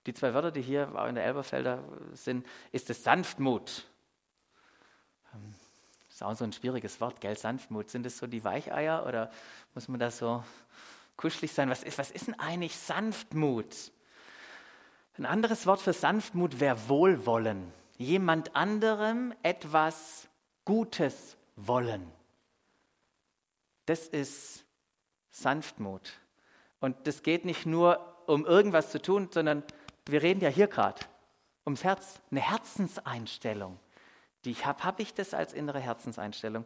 Die 0.07 0.13
zwei 0.13 0.33
Wörter, 0.33 0.51
die 0.51 0.63
hier 0.63 0.91
in 1.07 1.15
der 1.15 1.23
Elberfelder 1.23 1.83
sind, 2.13 2.45
ist 2.71 2.89
es 2.89 3.03
Sanftmut. 3.03 3.85
Ähm, 5.33 5.53
ist 6.09 6.23
auch 6.23 6.35
so 6.35 6.43
ein 6.43 6.51
schwieriges 6.51 6.99
Wort, 6.99 7.21
gell? 7.21 7.37
Sanftmut. 7.37 7.91
Sind 7.91 8.07
es 8.07 8.17
so 8.17 8.25
die 8.25 8.43
Weicheier 8.43 9.05
oder 9.05 9.31
muss 9.75 9.87
man 9.87 9.99
da 9.99 10.09
so 10.09 10.43
kuschelig 11.15 11.53
sein? 11.53 11.69
Was 11.69 11.83
ist, 11.83 11.99
was 11.99 12.09
ist 12.09 12.25
denn 12.27 12.39
eigentlich 12.39 12.75
Sanftmut? 12.75 13.91
Ein 15.17 15.27
anderes 15.27 15.67
Wort 15.67 15.81
für 15.81 15.93
Sanftmut 15.93 16.59
wäre 16.59 16.89
Wohlwollen. 16.89 17.71
Jemand 17.97 18.55
anderem 18.55 19.33
etwas 19.43 20.27
Gutes 20.65 21.37
wollen. 21.55 22.11
Das 23.85 24.07
ist 24.07 24.65
Sanftmut. 25.29 26.13
Und 26.79 27.05
das 27.05 27.21
geht 27.21 27.45
nicht 27.45 27.67
nur 27.67 28.18
um 28.29 28.45
irgendwas 28.45 28.91
zu 28.91 29.01
tun, 29.01 29.29
sondern 29.31 29.63
wir 30.07 30.21
reden 30.21 30.41
ja 30.41 30.49
hier 30.49 30.67
gerade 30.67 31.01
ums 31.65 31.83
Herz, 31.83 32.21
eine 32.31 32.41
Herzenseinstellung 32.41 33.79
die 34.45 34.51
ich 34.51 34.65
habe, 34.65 34.83
habe 34.83 35.01
ich 35.01 35.13
das 35.13 35.33
als 35.33 35.53
innere 35.53 35.79
Herzenseinstellung. 35.79 36.65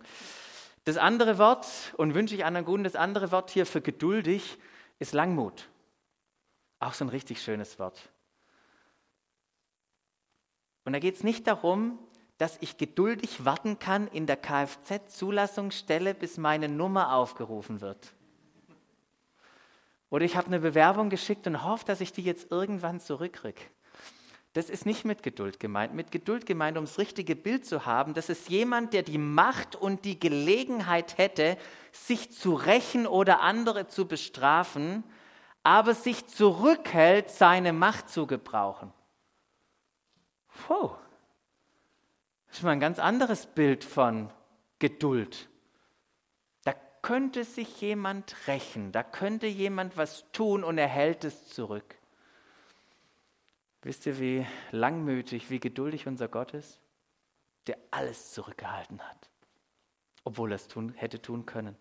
Das 0.86 0.98
andere 0.98 1.38
Wort, 1.38 1.66
und 1.98 2.14
wünsche 2.14 2.36
ich 2.36 2.46
anderen 2.46 2.66
Guten, 2.66 2.84
das 2.84 2.96
andere 2.96 3.32
Wort 3.32 3.50
hier 3.50 3.66
für 3.66 3.82
geduldig 3.82 4.58
ist 5.00 5.14
Langmut. 5.14 5.70
Auch 6.80 6.94
so 6.94 7.06
ein 7.06 7.10
richtig 7.10 7.42
schönes 7.42 7.80
Wort. 7.80 8.10
Und 10.86 10.94
da 10.94 11.00
geht 11.00 11.16
es 11.16 11.24
nicht 11.24 11.48
darum, 11.48 11.98
dass 12.38 12.58
ich 12.60 12.78
geduldig 12.78 13.46
warten 13.46 13.80
kann 13.80 14.08
in 14.08 14.28
der 14.28 14.36
Kfz-Zulassungsstelle, 14.36 16.14
bis 16.14 16.38
meine 16.38 16.68
Nummer 16.68 17.16
aufgerufen 17.16 17.80
wird. 17.80 18.14
Oder 20.14 20.26
ich 20.26 20.38
habe 20.38 20.46
eine 20.46 20.60
Bewerbung 20.60 21.10
geschickt 21.10 21.48
und 21.48 21.64
hoffe, 21.64 21.86
dass 21.86 22.00
ich 22.00 22.14
die 22.14 22.22
jetzt 22.22 22.52
irgendwann 22.52 23.00
zurückkriege. 23.00 23.60
Das 24.54 24.70
ist 24.70 24.86
nicht 24.86 25.06
mit 25.06 25.24
Geduld 25.24 25.60
gemeint. 25.60 25.96
Mit 25.96 26.12
Geduld 26.12 26.46
gemeint, 26.46 26.78
um 26.78 26.86
das 26.86 27.00
richtige 27.00 27.36
Bild 27.36 27.66
zu 27.66 27.88
haben, 27.88 28.14
das 28.14 28.30
ist 28.30 28.48
jemand, 28.48 28.94
der 28.94 29.02
die 29.02 29.18
Macht 29.18 29.76
und 29.76 30.06
die 30.06 30.20
Gelegenheit 30.20 31.18
hätte, 31.18 31.58
sich 31.92 32.32
zu 32.32 32.54
rächen 32.54 33.08
oder 33.08 33.42
andere 33.42 33.88
zu 33.88 34.08
bestrafen, 34.08 35.04
aber 35.64 35.96
sich 35.96 36.28
zurückhält, 36.28 37.32
seine 37.32 37.74
Macht 37.74 38.08
zu 38.08 38.28
gebrauchen. 38.28 38.94
Puh. 40.68 40.92
Das 42.50 42.58
ist 42.58 42.64
mal 42.64 42.70
ein 42.70 42.80
ganz 42.80 43.00
anderes 43.00 43.48
Bild 43.48 43.84
von 43.84 44.30
Geduld. 44.78 45.50
Könnte 47.04 47.44
sich 47.44 47.82
jemand 47.82 48.36
rächen, 48.48 48.94
da 48.94 49.04
könnte 49.04 49.46
jemand 49.46 49.98
was 49.98 50.24
tun 50.32 50.64
und 50.64 50.78
er 50.78 50.88
hält 50.88 51.26
es 51.26 51.46
zurück. 51.50 51.96
Wisst 53.82 54.06
ihr, 54.06 54.20
wie 54.20 54.48
langmütig, 54.72 55.50
wie 55.50 55.60
geduldig 55.60 56.08
unser 56.08 56.30
Gott 56.30 56.54
ist? 56.54 56.80
Der 57.68 57.78
alles 57.92 58.32
zurückgehalten 58.32 59.02
hat, 59.02 59.30
obwohl 60.24 60.54
er 60.54 60.56
es 60.56 60.70
tun, 60.70 60.94
hätte 60.96 61.22
tun 61.22 61.46
können. 61.46 61.76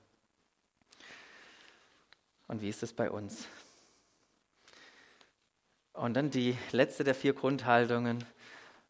Und 2.48 2.60
wie 2.60 2.68
ist 2.68 2.82
es 2.82 2.92
bei 2.92 3.08
uns? 3.08 3.46
Und 5.92 6.14
dann 6.14 6.30
die 6.30 6.58
letzte 6.72 7.04
der 7.04 7.14
vier 7.14 7.32
Grundhaltungen, 7.32 8.24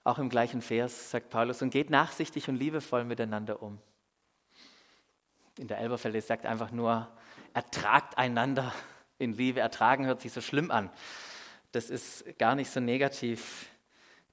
auch 0.02 0.18
im 0.18 0.30
gleichen 0.30 0.62
Vers, 0.62 1.10
sagt 1.10 1.28
Paulus, 1.28 1.60
und 1.60 1.68
geht 1.68 1.90
nachsichtig 1.90 2.48
und 2.48 2.56
liebevoll 2.56 3.04
miteinander 3.04 3.62
um. 3.62 3.78
In 5.58 5.68
der 5.68 5.78
Elberfelde 5.78 6.20
sagt 6.20 6.46
einfach 6.46 6.70
nur, 6.70 7.08
ertragt 7.54 8.16
einander 8.18 8.72
in 9.18 9.32
Liebe. 9.34 9.60
Ertragen 9.60 10.06
hört 10.06 10.20
sich 10.20 10.32
so 10.32 10.40
schlimm 10.40 10.70
an 10.70 10.90
das 11.72 11.88
ist 11.88 12.38
gar 12.38 12.54
nicht 12.54 12.70
so 12.70 12.80
negativ 12.80 13.66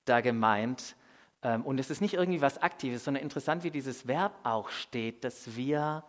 da 0.06 0.22
gemeint. 0.22 0.96
Ähm, 1.42 1.66
und 1.66 1.80
es 1.80 1.90
ist 1.90 2.02
nicht 2.02 2.14
irgendwie 2.14 2.42
was 2.42 2.62
Aktives, 2.62 3.06
sondern 3.06 3.24
interessant, 3.24 3.64
wie 3.64 3.72
dieses 3.72 4.08
Verb 4.08 4.34
auch 4.44 4.70
steht, 4.70 5.24
dass 5.24 5.56
wir 5.56 6.04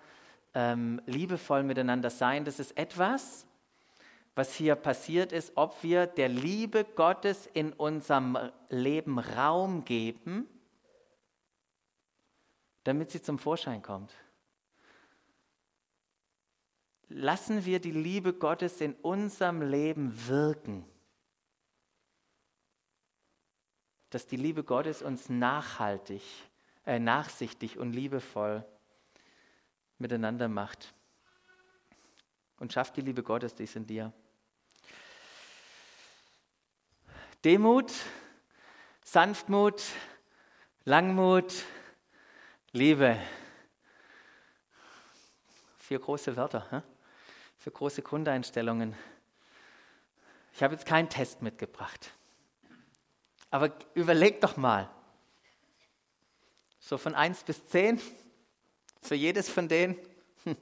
ähm, 0.55 1.01
liebevoll 1.07 1.63
miteinander 1.63 2.11
sein. 2.11 2.45
Das 2.45 2.59
ist 2.59 2.77
etwas, 2.77 3.47
was 4.35 4.55
hier 4.55 4.75
passiert 4.75 5.33
ist, 5.33 5.53
ob 5.55 5.83
wir 5.83 6.07
der 6.07 6.29
Liebe 6.29 6.85
Gottes 6.85 7.47
in 7.47 7.73
unserem 7.73 8.37
Leben 8.69 9.19
Raum 9.19 9.85
geben, 9.85 10.49
damit 12.85 13.11
sie 13.11 13.23
zum 13.23 13.39
Vorschein 13.39 13.83
kommt. 13.83 14.13
Lassen 17.11 17.67
wir 17.67 17.81
die 17.81 17.91
Liebe 17.91 18.33
Gottes 18.33 18.81
in 18.81 18.95
unserem 18.95 19.61
Leben 19.61 20.27
wirken. 20.27 20.87
dass 24.11 24.27
die 24.27 24.37
Liebe 24.37 24.65
Gottes 24.65 25.03
uns 25.03 25.29
nachhaltig, 25.29 26.23
äh, 26.85 26.99
nachsichtig 26.99 27.79
und 27.79 27.93
liebevoll 27.93 28.65
miteinander 29.99 30.49
macht. 30.49 30.93
Und 32.59 32.73
schafft 32.73 32.97
die 32.97 33.01
Liebe 33.01 33.23
Gottes, 33.23 33.55
die 33.55 33.65
ist 33.65 33.77
in 33.77 33.87
dir. 33.87 34.13
Demut, 37.45 37.93
Sanftmut, 39.03 39.83
Langmut, 40.85 41.65
Liebe. 42.73 43.19
Vier 45.79 46.01
große 46.01 46.37
Wörter, 46.37 46.67
hä? 46.71 46.83
Für 47.61 47.71
große 47.71 48.01
Grundeinstellungen. 48.01 48.97
Ich 50.55 50.63
habe 50.63 50.75
jetzt 50.75 50.87
keinen 50.87 51.11
Test 51.11 51.43
mitgebracht. 51.43 52.11
Aber 53.51 53.71
überleg 53.95 54.41
doch 54.41 54.57
mal. 54.57 54.89
So 56.79 56.97
von 56.97 57.15
1 57.15 57.45
bis 57.45 57.67
10, 57.67 58.01
für 59.03 59.15
jedes 59.15 59.51
von 59.51 59.69
denen. 59.69 59.97
Hm. 60.45 60.57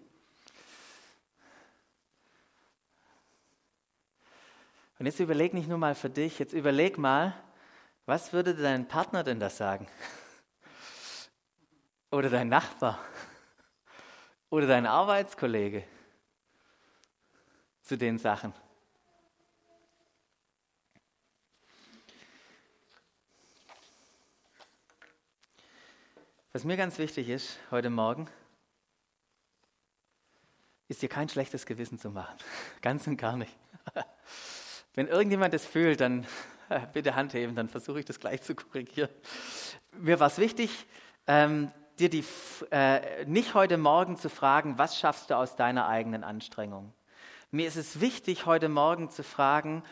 Und 4.99 5.07
jetzt 5.07 5.21
überleg 5.21 5.55
nicht 5.55 5.69
nur 5.69 5.79
mal 5.79 5.95
für 5.95 6.11
dich, 6.11 6.41
jetzt 6.41 6.53
überleg 6.53 6.99
mal, 6.99 7.33
was 8.07 8.33
würde 8.33 8.57
dein 8.57 8.89
Partner 8.89 9.23
denn 9.23 9.39
da 9.39 9.51
sagen? 9.51 9.87
Oder 12.11 12.29
dein 12.29 12.49
Nachbar? 12.49 12.99
Oder 14.51 14.67
dein 14.67 14.87
Arbeitskollege 14.87 15.85
zu 17.89 17.97
den 17.97 18.19
Sachen? 18.19 18.53
Was 26.53 26.65
mir 26.65 26.77
ganz 26.77 26.99
wichtig 26.99 27.31
ist 27.31 27.59
heute 27.71 27.89
Morgen, 27.89 28.29
ist 30.89 31.01
dir 31.01 31.09
kein 31.09 31.31
schlechtes 31.31 31.65
Gewissen 31.65 31.99
zu 31.99 32.11
machen. 32.11 32.37
Ganz 32.83 33.07
und 33.07 33.17
gar 33.17 33.37
nicht. 33.37 33.55
Wenn 34.95 35.07
irgendjemand 35.07 35.55
das 35.55 35.65
fühlt, 35.65 36.01
dann 36.01 36.27
bitte 36.93 37.15
Hand 37.15 37.33
heben, 37.33 37.55
dann 37.55 37.71
versuche 37.71 38.01
ich 38.01 38.05
das 38.05 38.21
gleich 38.21 38.43
zu 38.43 38.55
korrigieren. 38.55 39.11
Mir 39.93 40.21
war 40.21 40.27
es 40.27 40.37
wichtig, 40.37 40.87
ähm, 41.27 41.73
dir 41.99 42.11
die, 42.11 42.25
äh, 42.71 43.25
nicht 43.25 43.55
heute 43.55 43.79
Morgen 43.79 44.17
zu 44.19 44.29
fragen, 44.29 44.77
was 44.77 44.99
schaffst 44.99 45.31
du 45.31 45.37
aus 45.37 45.57
deiner 45.57 45.89
eigenen 45.89 46.25
Anstrengung, 46.25 46.93
Mir 47.51 47.67
ist 47.67 47.77
es 47.77 48.01
wichtig, 48.01 48.45
heute 48.45 48.69
Morgen 48.69 49.09
zu 49.09 49.23
fragen, 49.23 49.83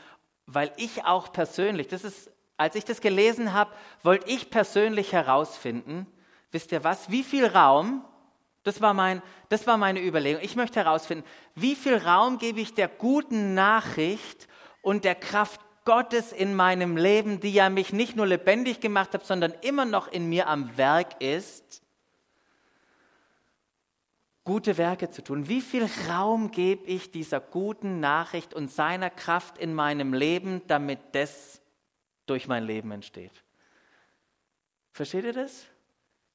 weil 0.47 0.71
ich 0.77 1.07
auch 1.07 1.33
persönlich, 1.33 1.89
das 1.89 2.05
ist, 2.05 2.31
als 2.59 2.75
ich 2.75 2.85
das 2.85 3.01
gelesen 3.01 3.55
habe, 3.55 3.73
wollte 4.03 4.29
ich 4.29 4.51
persönlich 4.51 5.13
herausfinden, 5.13 6.07
wisst 6.53 6.71
ihr 6.71 6.85
was, 6.85 7.11
wie 7.11 7.23
viel 7.23 7.47
Raum, 7.47 8.05
das 8.63 8.83
war, 8.83 8.93
mein, 8.93 9.23
das 9.49 9.67
war 9.67 9.79
meine 9.79 10.05
Überlegung, 10.05 10.43
ich 10.43 10.55
möchte 10.55 10.81
herausfinden, 10.81 11.25
wie 11.55 11.75
viel 11.77 11.97
Raum 11.97 12.37
gebe 12.37 12.61
ich 12.61 12.75
der 12.75 12.89
guten 12.89 13.55
Nachricht 13.55 14.49
und 14.83 15.05
der 15.05 15.15
Kraft 15.15 15.61
Gottes 15.87 16.33
in 16.33 16.55
meinem 16.55 16.99
Leben, 16.99 17.41
die 17.41 17.55
ja 17.55 17.71
mich 17.71 17.91
nicht 17.91 18.17
nur 18.17 18.27
lebendig 18.27 18.81
gemacht 18.81 19.15
hat, 19.15 19.25
sondern 19.25 19.55
immer 19.63 19.87
noch 19.87 20.09
in 20.09 20.29
mir 20.29 20.47
am 20.49 20.77
Werk 20.77 21.23
ist, 21.23 21.81
gute 24.47 24.79
Werke 24.79 25.11
zu 25.11 25.23
tun? 25.23 25.49
Wie 25.49 25.61
viel 25.61 25.87
Raum 26.09 26.51
gebe 26.51 26.87
ich 26.87 27.11
dieser 27.11 27.41
guten 27.41 28.01
Nachricht 28.01 28.55
und 28.55 28.71
seiner 28.71 29.11
Kraft 29.11 29.59
in 29.59 29.75
meinem 29.75 30.15
Leben, 30.15 30.63
damit 30.69 31.01
das 31.13 31.61
durch 32.25 32.49
mein 32.49 32.65
Leben 32.65 32.93
entsteht? 32.93 33.33
Versteht 34.93 35.25
ihr 35.25 35.33
das? 35.35 35.67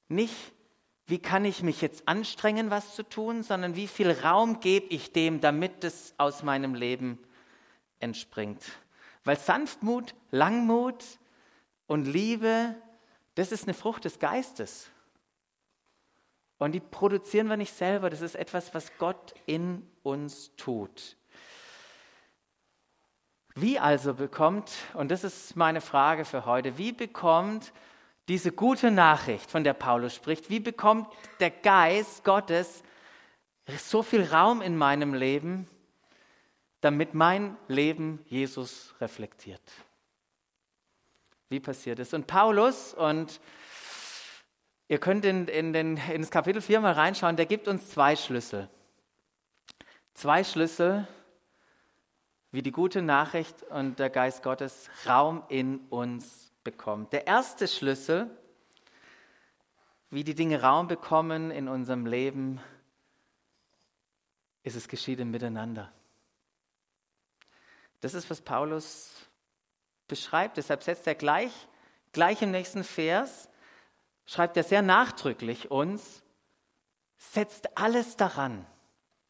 Nicht, 0.09 0.35
wie 1.07 1.19
kann 1.19 1.45
ich 1.45 1.63
mich 1.63 1.81
jetzt 1.81 2.07
anstrengen, 2.07 2.69
was 2.69 2.95
zu 2.95 3.03
tun, 3.03 3.43
sondern 3.43 3.75
wie 3.75 3.87
viel 3.87 4.11
Raum 4.11 4.59
gebe 4.59 4.87
ich 4.87 5.13
dem, 5.13 5.41
damit 5.41 5.83
es 5.83 6.13
aus 6.17 6.43
meinem 6.43 6.75
Leben 6.75 7.17
entspringt. 7.99 8.61
Weil 9.23 9.37
Sanftmut, 9.37 10.13
Langmut 10.31 11.03
und 11.87 12.05
Liebe, 12.05 12.75
das 13.35 13.51
ist 13.51 13.63
eine 13.63 13.73
Frucht 13.73 14.03
des 14.03 14.19
Geistes. 14.19 14.89
Und 16.61 16.73
die 16.73 16.79
produzieren 16.79 17.47
wir 17.49 17.57
nicht 17.57 17.73
selber, 17.73 18.11
das 18.11 18.21
ist 18.21 18.35
etwas, 18.35 18.71
was 18.75 18.95
Gott 18.99 19.33
in 19.47 19.89
uns 20.03 20.55
tut. 20.57 21.17
Wie 23.55 23.79
also 23.79 24.13
bekommt, 24.13 24.71
und 24.93 25.09
das 25.09 25.23
ist 25.23 25.55
meine 25.55 25.81
Frage 25.81 26.23
für 26.23 26.45
heute, 26.45 26.77
wie 26.77 26.91
bekommt 26.91 27.73
diese 28.27 28.51
gute 28.51 28.91
Nachricht, 28.91 29.49
von 29.49 29.63
der 29.63 29.73
Paulus 29.73 30.13
spricht, 30.13 30.51
wie 30.51 30.59
bekommt 30.59 31.07
der 31.39 31.49
Geist 31.49 32.23
Gottes 32.23 32.83
so 33.79 34.03
viel 34.03 34.23
Raum 34.23 34.61
in 34.61 34.77
meinem 34.77 35.15
Leben, 35.15 35.67
damit 36.81 37.15
mein 37.15 37.57
Leben 37.69 38.23
Jesus 38.27 38.93
reflektiert? 39.01 39.63
Wie 41.49 41.59
passiert 41.59 41.97
es? 41.97 42.13
Und 42.13 42.27
Paulus, 42.27 42.93
und 42.93 43.41
Ihr 44.91 44.99
könnt 44.99 45.23
in, 45.23 45.47
in, 45.47 45.71
den, 45.71 45.95
in 45.95 46.19
das 46.19 46.31
Kapitel 46.31 46.61
4 46.61 46.81
mal 46.81 46.91
reinschauen, 46.91 47.37
der 47.37 47.45
gibt 47.45 47.69
uns 47.69 47.89
zwei 47.91 48.17
Schlüssel. 48.17 48.69
Zwei 50.13 50.43
Schlüssel, 50.43 51.07
wie 52.51 52.61
die 52.61 52.73
gute 52.73 53.01
Nachricht 53.01 53.63
und 53.63 53.99
der 53.99 54.09
Geist 54.09 54.43
Gottes 54.43 54.89
Raum 55.07 55.43
in 55.47 55.79
uns 55.87 56.51
bekommt. 56.65 57.13
Der 57.13 57.25
erste 57.25 57.69
Schlüssel, 57.69 58.29
wie 60.09 60.25
die 60.25 60.35
Dinge 60.35 60.61
Raum 60.61 60.89
bekommen 60.89 61.51
in 61.51 61.69
unserem 61.69 62.05
Leben, 62.05 62.59
ist 64.63 64.75
es 64.75 64.89
geschieht 64.89 65.21
im 65.21 65.31
Miteinander. 65.31 65.89
Das 68.01 68.13
ist, 68.13 68.29
was 68.29 68.41
Paulus 68.41 69.25
beschreibt. 70.09 70.57
Deshalb 70.57 70.83
setzt 70.83 71.07
er 71.07 71.15
gleich, 71.15 71.53
gleich 72.11 72.41
im 72.41 72.51
nächsten 72.51 72.83
Vers 72.83 73.47
schreibt 74.25 74.57
er 74.57 74.63
sehr 74.63 74.81
nachdrücklich 74.81 75.71
uns, 75.71 76.23
setzt 77.17 77.77
alles 77.77 78.17
daran, 78.17 78.65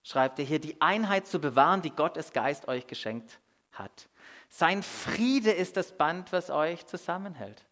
schreibt 0.04 0.40
er 0.40 0.46
hier, 0.46 0.60
die 0.60 0.80
Einheit 0.82 1.28
zu 1.28 1.40
bewahren, 1.40 1.82
die 1.82 1.92
Gottes 1.92 2.32
Geist 2.32 2.68
euch 2.68 2.88
geschenkt 2.88 3.40
hat. 3.72 4.08
Sein 4.50 4.84
Friede 4.84 5.52
ist 5.52 5.78
das 5.78 5.92
Band, 5.98 6.32
was 6.32 6.50
euch 6.50 6.86
zusammenhält. 6.86 7.66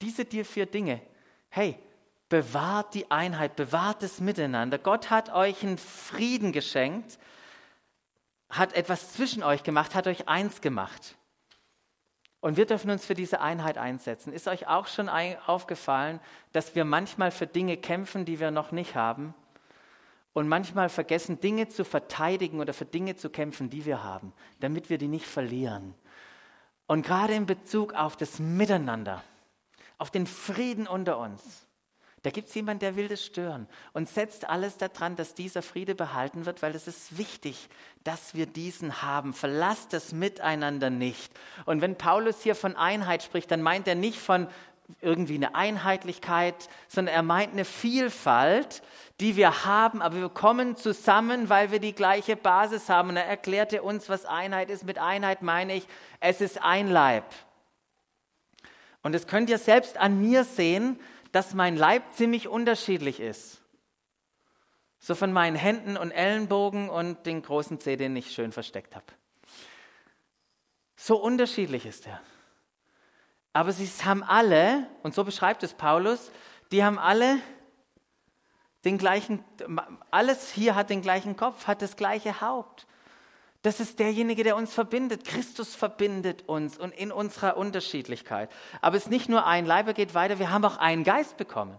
Diese 0.00 0.24
dir 0.24 0.44
vier 0.44 0.66
Dinge, 0.66 1.02
hey, 1.50 1.78
bewahrt 2.28 2.94
die 2.94 3.10
Einheit, 3.10 3.56
bewahrt 3.56 4.02
das 4.02 4.20
Miteinander. 4.20 4.78
Gott 4.78 5.10
hat 5.10 5.30
euch 5.30 5.62
einen 5.62 5.78
Frieden 5.78 6.52
geschenkt, 6.52 7.18
hat 8.48 8.74
etwas 8.74 9.12
zwischen 9.12 9.42
euch 9.42 9.62
gemacht, 9.62 9.94
hat 9.94 10.06
euch 10.06 10.28
eins 10.28 10.60
gemacht. 10.60 11.16
Und 12.40 12.56
wir 12.56 12.66
dürfen 12.66 12.90
uns 12.90 13.04
für 13.04 13.14
diese 13.14 13.40
Einheit 13.40 13.78
einsetzen. 13.78 14.32
Ist 14.32 14.46
euch 14.46 14.68
auch 14.68 14.86
schon 14.86 15.08
aufgefallen, 15.08 16.20
dass 16.52 16.74
wir 16.74 16.84
manchmal 16.84 17.30
für 17.30 17.46
Dinge 17.46 17.76
kämpfen, 17.76 18.24
die 18.24 18.38
wir 18.38 18.50
noch 18.50 18.70
nicht 18.70 18.94
haben? 18.94 19.34
Und 20.34 20.46
manchmal 20.46 20.88
vergessen, 20.88 21.40
Dinge 21.40 21.68
zu 21.68 21.84
verteidigen 21.84 22.60
oder 22.60 22.72
für 22.72 22.84
Dinge 22.84 23.16
zu 23.16 23.28
kämpfen, 23.28 23.70
die 23.70 23.84
wir 23.84 24.04
haben, 24.04 24.32
damit 24.60 24.88
wir 24.88 24.98
die 24.98 25.08
nicht 25.08 25.26
verlieren. 25.26 25.94
Und 26.86 27.04
gerade 27.04 27.34
in 27.34 27.46
Bezug 27.46 27.94
auf 27.94 28.16
das 28.16 28.38
Miteinander, 28.38 29.22
auf 29.98 30.10
den 30.10 30.26
Frieden 30.26 30.86
unter 30.86 31.18
uns, 31.18 31.67
da 32.28 32.30
gibt 32.30 32.50
es 32.50 32.54
jemanden, 32.54 32.80
der 32.80 32.94
will 32.94 33.08
das 33.08 33.24
stören 33.24 33.66
und 33.94 34.06
setzt 34.06 34.50
alles 34.50 34.76
daran, 34.76 35.16
dass 35.16 35.32
dieser 35.32 35.62
Friede 35.62 35.94
behalten 35.94 36.44
wird, 36.44 36.60
weil 36.60 36.74
es 36.74 36.86
ist 36.86 37.16
wichtig, 37.16 37.70
dass 38.04 38.34
wir 38.34 38.44
diesen 38.44 39.00
haben. 39.00 39.32
Verlasst 39.32 39.94
das 39.94 40.12
Miteinander 40.12 40.90
nicht. 40.90 41.32
Und 41.64 41.80
wenn 41.80 41.96
Paulus 41.96 42.42
hier 42.42 42.54
von 42.54 42.76
Einheit 42.76 43.22
spricht, 43.22 43.50
dann 43.50 43.62
meint 43.62 43.88
er 43.88 43.94
nicht 43.94 44.18
von 44.18 44.46
irgendwie 45.00 45.36
eine 45.36 45.54
Einheitlichkeit, 45.54 46.68
sondern 46.86 47.14
er 47.14 47.22
meint 47.22 47.54
eine 47.54 47.64
Vielfalt, 47.64 48.82
die 49.20 49.36
wir 49.36 49.64
haben, 49.64 50.02
aber 50.02 50.16
wir 50.16 50.28
kommen 50.28 50.76
zusammen, 50.76 51.48
weil 51.48 51.70
wir 51.70 51.78
die 51.78 51.94
gleiche 51.94 52.36
Basis 52.36 52.90
haben. 52.90 53.08
Und 53.08 53.16
er 53.16 53.24
erklärte 53.24 53.82
uns, 53.82 54.10
was 54.10 54.26
Einheit 54.26 54.68
ist. 54.68 54.84
Mit 54.84 54.98
Einheit 54.98 55.40
meine 55.40 55.76
ich, 55.76 55.88
es 56.20 56.42
ist 56.42 56.62
ein 56.62 56.90
Leib. 56.90 57.24
Und 59.02 59.14
das 59.14 59.26
könnt 59.26 59.48
ihr 59.48 59.56
selbst 59.56 59.96
an 59.96 60.20
mir 60.20 60.44
sehen, 60.44 61.00
dass 61.32 61.54
mein 61.54 61.76
Leib 61.76 62.12
ziemlich 62.12 62.48
unterschiedlich 62.48 63.20
ist. 63.20 63.60
So 64.98 65.14
von 65.14 65.32
meinen 65.32 65.56
Händen 65.56 65.96
und 65.96 66.10
Ellenbogen 66.10 66.88
und 66.88 67.24
den 67.26 67.42
großen 67.42 67.78
Zeh, 67.78 67.96
den 67.96 68.16
ich 68.16 68.32
schön 68.32 68.52
versteckt 68.52 68.96
habe. 68.96 69.06
So 70.96 71.16
unterschiedlich 71.16 71.86
ist 71.86 72.06
er. 72.06 72.20
Aber 73.52 73.72
sie 73.72 73.86
haben 74.04 74.22
alle, 74.22 74.88
und 75.02 75.14
so 75.14 75.24
beschreibt 75.24 75.62
es 75.62 75.74
Paulus, 75.74 76.30
die 76.72 76.84
haben 76.84 76.98
alle 76.98 77.38
den 78.84 78.98
gleichen, 78.98 79.44
alles 80.10 80.52
hier 80.52 80.74
hat 80.74 80.90
den 80.90 81.02
gleichen 81.02 81.36
Kopf, 81.36 81.66
hat 81.66 81.82
das 81.82 81.96
gleiche 81.96 82.40
Haupt. 82.40 82.86
Das 83.68 83.80
ist 83.80 83.98
derjenige, 83.98 84.44
der 84.44 84.56
uns 84.56 84.72
verbindet. 84.72 85.26
Christus 85.26 85.74
verbindet 85.74 86.48
uns 86.48 86.78
und 86.78 86.94
in 86.94 87.12
unserer 87.12 87.58
Unterschiedlichkeit. 87.58 88.48
Aber 88.80 88.96
es 88.96 89.02
ist 89.02 89.10
nicht 89.10 89.28
nur 89.28 89.44
ein 89.44 89.66
Leib, 89.66 89.86
er 89.86 89.92
geht 89.92 90.14
weiter, 90.14 90.38
wir 90.38 90.50
haben 90.50 90.64
auch 90.64 90.78
einen 90.78 91.04
Geist 91.04 91.36
bekommen. 91.36 91.78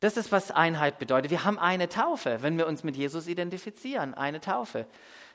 Das 0.00 0.16
ist, 0.16 0.32
was 0.32 0.50
Einheit 0.50 0.98
bedeutet. 0.98 1.30
Wir 1.30 1.44
haben 1.44 1.60
eine 1.60 1.88
Taufe, 1.88 2.42
wenn 2.42 2.58
wir 2.58 2.66
uns 2.66 2.82
mit 2.82 2.96
Jesus 2.96 3.28
identifizieren, 3.28 4.14
eine 4.14 4.40
Taufe. 4.40 4.88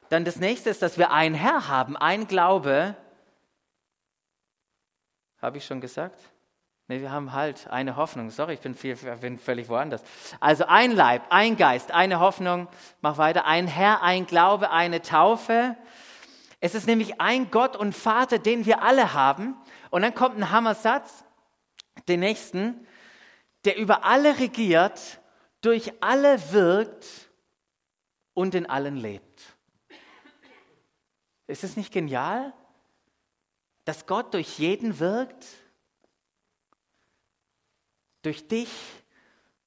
Dann 0.10 0.26
das 0.26 0.36
nächste 0.36 0.72
ist, 0.72 0.82
dass 0.82 0.98
wir 0.98 1.12
einen 1.12 1.36
Herr 1.36 1.70
haben, 1.70 1.96
ein 1.96 2.28
Glaube. 2.28 2.98
Habe 5.42 5.58
ich 5.58 5.66
schon 5.66 5.80
gesagt? 5.80 6.20
Nee, 6.90 7.02
wir 7.02 7.12
haben 7.12 7.34
halt 7.34 7.68
eine 7.68 7.98
Hoffnung. 7.98 8.32
Sorry, 8.32 8.56
ich 8.56 8.62
bin, 8.62 8.74
viel, 8.74 8.96
bin 8.96 9.38
völlig 9.38 9.70
woanders. 9.70 10.02
Also 10.40 10.66
ein 10.66 10.92
Leib, 10.92 11.22
ein 11.30 11.56
Geist, 11.56 11.92
eine 11.92 12.20
Hoffnung. 12.20 12.68
Mach 13.02 13.20
weiter. 13.20 13.46
Ein 13.46 13.68
Herr, 13.68 14.02
ein 14.02 14.26
Glaube, 14.26 14.72
eine 14.72 15.04
Taufe. 15.04 15.78
Es 16.60 16.74
ist 16.74 16.88
nämlich 16.88 17.22
ein 17.22 17.52
Gott 17.52 17.76
und 17.76 17.94
Vater, 17.96 18.40
den 18.40 18.66
wir 18.66 18.82
alle 18.82 19.14
haben. 19.14 19.56
Und 19.92 20.02
dann 20.02 20.16
kommt 20.16 20.36
ein 20.40 20.50
Hammersatz, 20.50 21.24
den 22.08 22.22
nächsten, 22.22 22.88
der 23.66 23.78
über 23.78 24.04
alle 24.04 24.40
regiert, 24.40 25.22
durch 25.62 25.94
alle 26.02 26.52
wirkt 26.52 27.06
und 28.34 28.56
in 28.56 28.68
allen 28.68 28.98
lebt. 28.98 29.44
Ist 31.46 31.64
es 31.64 31.78
nicht 31.78 31.94
genial, 31.94 32.52
dass 33.86 34.08
Gott 34.08 34.34
durch 34.34 34.58
jeden 34.58 34.98
wirkt? 34.98 35.46
Durch 38.22 38.48
dich 38.48 38.70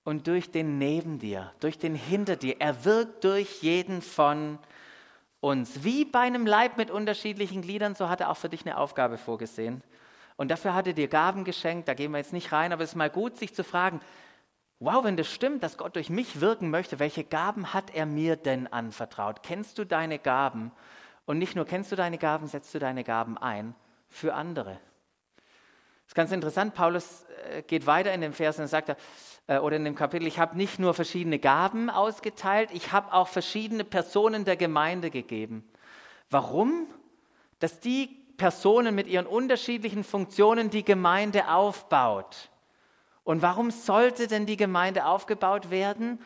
und 0.04 0.26
durch 0.26 0.50
den 0.50 0.78
neben 0.78 1.18
dir, 1.18 1.52
durch 1.60 1.78
den 1.78 1.94
hinter 1.94 2.36
dir. 2.36 2.60
Er 2.60 2.84
wirkt 2.84 3.24
durch 3.24 3.62
jeden 3.62 4.02
von 4.02 4.58
uns. 5.40 5.84
Wie 5.84 6.04
bei 6.04 6.20
einem 6.20 6.46
Leib 6.46 6.76
mit 6.76 6.90
unterschiedlichen 6.90 7.62
Gliedern, 7.62 7.94
so 7.94 8.08
hat 8.08 8.20
er 8.20 8.30
auch 8.30 8.36
für 8.36 8.48
dich 8.48 8.64
eine 8.64 8.78
Aufgabe 8.78 9.18
vorgesehen. 9.18 9.82
Und 10.36 10.50
dafür 10.50 10.74
hat 10.74 10.86
er 10.86 10.92
dir 10.92 11.08
Gaben 11.08 11.44
geschenkt, 11.44 11.88
da 11.88 11.94
gehen 11.94 12.10
wir 12.12 12.18
jetzt 12.18 12.32
nicht 12.32 12.52
rein, 12.52 12.72
aber 12.72 12.82
es 12.82 12.90
ist 12.90 12.96
mal 12.96 13.10
gut, 13.10 13.36
sich 13.36 13.54
zu 13.54 13.64
fragen, 13.64 14.00
wow, 14.80 15.04
wenn 15.04 15.16
das 15.16 15.30
stimmt, 15.30 15.62
dass 15.62 15.78
Gott 15.78 15.94
durch 15.94 16.10
mich 16.10 16.40
wirken 16.40 16.70
möchte, 16.70 16.98
welche 16.98 17.22
Gaben 17.22 17.72
hat 17.72 17.94
er 17.94 18.06
mir 18.06 18.36
denn 18.36 18.66
anvertraut? 18.66 19.42
Kennst 19.42 19.78
du 19.78 19.84
deine 19.84 20.18
Gaben? 20.18 20.72
Und 21.26 21.38
nicht 21.38 21.54
nur 21.54 21.64
kennst 21.64 21.92
du 21.92 21.96
deine 21.96 22.18
Gaben, 22.18 22.48
setzt 22.48 22.74
du 22.74 22.78
deine 22.78 23.04
Gaben 23.04 23.38
ein 23.38 23.74
für 24.08 24.34
andere. 24.34 24.80
Ist 26.12 26.16
ganz 26.16 26.30
interessant, 26.30 26.74
Paulus 26.74 27.24
äh, 27.50 27.62
geht 27.62 27.86
weiter 27.86 28.12
in 28.12 28.20
dem 28.20 28.34
Vers 28.34 28.58
und 28.58 28.66
sagt 28.66 28.94
äh, 29.46 29.56
oder 29.56 29.76
in 29.76 29.84
dem 29.86 29.94
Kapitel, 29.94 30.26
ich 30.26 30.38
habe 30.38 30.58
nicht 30.58 30.78
nur 30.78 30.92
verschiedene 30.92 31.38
Gaben 31.38 31.88
ausgeteilt, 31.88 32.68
ich 32.74 32.92
habe 32.92 33.14
auch 33.14 33.28
verschiedene 33.28 33.82
Personen 33.82 34.44
der 34.44 34.56
Gemeinde 34.56 35.08
gegeben. 35.08 35.66
Warum? 36.28 36.86
Dass 37.60 37.80
die 37.80 38.08
Personen 38.36 38.94
mit 38.94 39.06
ihren 39.06 39.26
unterschiedlichen 39.26 40.04
Funktionen 40.04 40.68
die 40.68 40.84
Gemeinde 40.84 41.48
aufbaut. 41.48 42.50
Und 43.24 43.40
warum 43.40 43.70
sollte 43.70 44.26
denn 44.26 44.44
die 44.44 44.58
Gemeinde 44.58 45.06
aufgebaut 45.06 45.70
werden? 45.70 46.20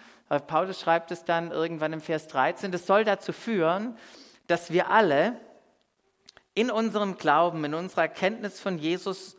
Paulus 0.48 0.80
schreibt 0.80 1.12
es 1.12 1.24
dann 1.24 1.52
irgendwann 1.52 1.92
im 1.92 2.00
Vers 2.00 2.26
13, 2.26 2.72
das 2.72 2.88
soll 2.88 3.04
dazu 3.04 3.32
führen, 3.32 3.96
dass 4.48 4.72
wir 4.72 4.90
alle 4.90 5.38
in 6.54 6.72
unserem 6.72 7.18
Glauben, 7.18 7.64
in 7.64 7.74
unserer 7.74 8.02
Erkenntnis 8.02 8.58
von 8.58 8.78
Jesus 8.78 9.36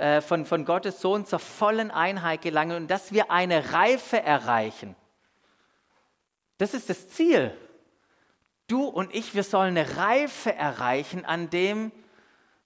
äh, 0.00 0.22
von, 0.22 0.46
von 0.46 0.64
Gottes 0.64 1.02
Sohn 1.02 1.26
zur 1.26 1.38
vollen 1.38 1.90
Einheit 1.90 2.40
gelangen 2.40 2.74
und 2.74 2.90
dass 2.90 3.12
wir 3.12 3.30
eine 3.30 3.74
Reife 3.74 4.22
erreichen. 4.22 4.96
Das 6.56 6.72
ist 6.72 6.88
das 6.88 7.10
Ziel. 7.10 7.54
Du 8.66 8.84
und 8.84 9.14
ich, 9.14 9.34
wir 9.34 9.44
sollen 9.44 9.76
eine 9.76 9.98
Reife 9.98 10.54
erreichen 10.54 11.26
an 11.26 11.50
dem, 11.50 11.92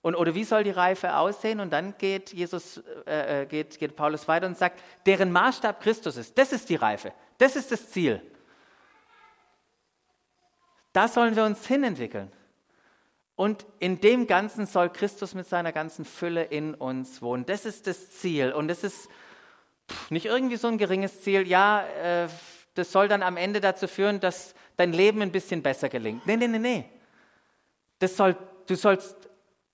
und, 0.00 0.14
oder 0.14 0.36
wie 0.36 0.44
soll 0.44 0.62
die 0.62 0.70
Reife 0.70 1.16
aussehen? 1.16 1.58
Und 1.58 1.72
dann 1.72 1.98
geht, 1.98 2.32
Jesus, 2.32 2.80
äh, 3.04 3.42
äh, 3.42 3.46
geht, 3.46 3.80
geht 3.80 3.96
Paulus 3.96 4.28
weiter 4.28 4.46
und 4.46 4.56
sagt, 4.56 4.80
deren 5.04 5.32
Maßstab 5.32 5.80
Christus 5.80 6.16
ist. 6.16 6.38
Das 6.38 6.52
ist 6.52 6.68
die 6.68 6.76
Reife. 6.76 7.12
Das 7.38 7.56
ist 7.56 7.72
das 7.72 7.90
Ziel. 7.90 8.22
Da 10.92 11.08
sollen 11.08 11.34
wir 11.34 11.44
uns 11.44 11.66
hinentwickeln. 11.66 12.30
Und 13.36 13.66
in 13.80 14.00
dem 14.00 14.26
Ganzen 14.26 14.66
soll 14.66 14.90
Christus 14.90 15.34
mit 15.34 15.48
seiner 15.48 15.72
ganzen 15.72 16.04
Fülle 16.04 16.44
in 16.44 16.74
uns 16.74 17.20
wohnen. 17.20 17.44
Das 17.46 17.64
ist 17.64 17.86
das 17.86 18.10
Ziel. 18.10 18.52
Und 18.52 18.68
das 18.68 18.84
ist 18.84 19.08
nicht 20.10 20.26
irgendwie 20.26 20.56
so 20.56 20.68
ein 20.68 20.78
geringes 20.78 21.22
Ziel. 21.22 21.46
Ja, 21.48 21.84
äh, 21.86 22.28
das 22.74 22.92
soll 22.92 23.08
dann 23.08 23.22
am 23.22 23.36
Ende 23.36 23.60
dazu 23.60 23.88
führen, 23.88 24.20
dass 24.20 24.54
dein 24.76 24.92
Leben 24.92 25.20
ein 25.22 25.32
bisschen 25.32 25.62
besser 25.62 25.88
gelingt. 25.88 26.26
Nee, 26.26 26.36
nee, 26.36 26.48
nee, 26.48 26.58
nee. 26.58 26.84
Das 27.98 28.16
soll, 28.16 28.36
du 28.66 28.76
sollst 28.76 29.16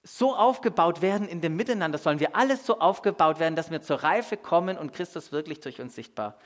so 0.02 0.34
aufgebaut 0.34 1.02
werden 1.02 1.28
in 1.28 1.42
dem 1.42 1.56
Miteinander, 1.56 1.98
sollen 1.98 2.20
wir 2.20 2.34
alles 2.34 2.64
so 2.64 2.80
aufgebaut 2.80 3.38
werden, 3.38 3.56
dass 3.56 3.70
wir 3.70 3.82
zur 3.82 4.02
Reife 4.02 4.38
kommen 4.38 4.78
und 4.78 4.92
Christus 4.94 5.32
wirklich 5.32 5.60
durch 5.60 5.80
uns 5.80 5.94
sichtbar 5.94 6.38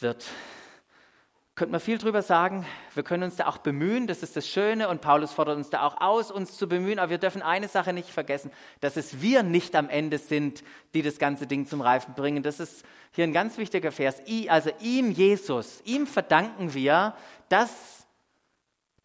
wird 0.00 0.26
könnte 1.56 1.72
man 1.72 1.80
viel 1.80 1.96
drüber 1.96 2.20
sagen. 2.20 2.66
Wir 2.94 3.02
können 3.02 3.22
uns 3.22 3.36
da 3.36 3.46
auch 3.46 3.56
bemühen, 3.58 4.06
das 4.06 4.22
ist 4.22 4.36
das 4.36 4.46
Schöne 4.46 4.90
und 4.90 5.00
Paulus 5.00 5.32
fordert 5.32 5.56
uns 5.56 5.70
da 5.70 5.82
auch 5.82 6.02
aus, 6.02 6.30
uns 6.30 6.56
zu 6.58 6.68
bemühen, 6.68 6.98
aber 6.98 7.10
wir 7.10 7.18
dürfen 7.18 7.40
eine 7.40 7.66
Sache 7.66 7.94
nicht 7.94 8.10
vergessen, 8.10 8.50
dass 8.80 8.98
es 8.98 9.22
wir 9.22 9.42
nicht 9.42 9.74
am 9.74 9.88
Ende 9.88 10.18
sind, 10.18 10.62
die 10.92 11.00
das 11.00 11.18
ganze 11.18 11.46
Ding 11.46 11.66
zum 11.66 11.80
Reifen 11.80 12.12
bringen. 12.12 12.42
Das 12.42 12.60
ist 12.60 12.84
hier 13.12 13.24
ein 13.24 13.32
ganz 13.32 13.56
wichtiger 13.56 13.90
Vers. 13.90 14.20
Also 14.48 14.70
ihm, 14.80 15.10
Jesus, 15.10 15.80
ihm 15.86 16.06
verdanken 16.06 16.74
wir, 16.74 17.14
dass 17.48 18.06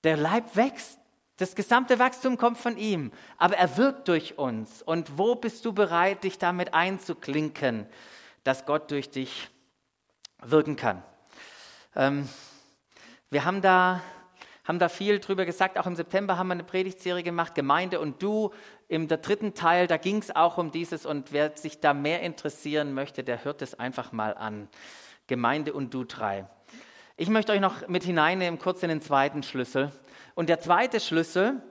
der 0.03 0.17
Leib 0.17 0.57
wächst. 0.57 0.99
Das 1.37 1.55
gesamte 1.55 1.99
Wachstum 1.99 2.37
kommt 2.37 2.57
von 2.57 2.75
ihm, 2.77 3.13
aber 3.37 3.55
er 3.55 3.77
wirkt 3.77 4.09
durch 4.09 4.37
uns. 4.37 4.81
Und 4.81 5.17
wo 5.17 5.35
bist 5.35 5.63
du 5.63 5.71
bereit, 5.71 6.25
dich 6.25 6.37
damit 6.37 6.73
einzuklinken, 6.73 7.87
dass 8.43 8.65
Gott 8.65 8.91
durch 8.91 9.09
dich 9.09 9.49
wirken 10.41 10.75
kann? 10.75 11.01
Ähm, 11.95 12.29
wir 13.29 13.43
haben 13.43 13.61
da, 13.61 14.01
haben 14.63 14.79
da 14.79 14.89
viel 14.89 15.19
drüber 15.19 15.45
gesagt. 15.45 15.77
Auch 15.77 15.87
im 15.87 15.95
September 15.95 16.37
haben 16.37 16.47
wir 16.47 16.53
eine 16.53 16.63
Predigtserie 16.63 17.23
gemacht, 17.23 17.55
Gemeinde 17.55 17.99
und 17.99 18.21
du. 18.21 18.51
Im 18.87 19.07
dritten 19.07 19.53
Teil, 19.53 19.87
da 19.87 19.97
ging 19.97 20.17
es 20.17 20.35
auch 20.35 20.57
um 20.57 20.71
dieses. 20.71 21.05
Und 21.05 21.31
wer 21.31 21.55
sich 21.57 21.79
da 21.79 21.93
mehr 21.93 22.21
interessieren 22.21 22.93
möchte, 22.93 23.23
der 23.23 23.43
hört 23.43 23.61
es 23.61 23.73
einfach 23.73 24.11
mal 24.11 24.35
an. 24.35 24.69
Gemeinde 25.27 25.73
und 25.73 25.93
du 25.93 26.03
drei. 26.03 26.47
Ich 27.17 27.29
möchte 27.29 27.51
euch 27.51 27.61
noch 27.61 27.87
mit 27.87 28.03
hineinnehmen, 28.03 28.59
kurz 28.59 28.83
in 28.83 28.89
den 28.89 29.01
zweiten 29.01 29.43
Schlüssel. 29.43 29.91
Und 30.33 30.49
der 30.49 30.59
zweite 30.59 30.99
Schlüssel, 30.99 31.61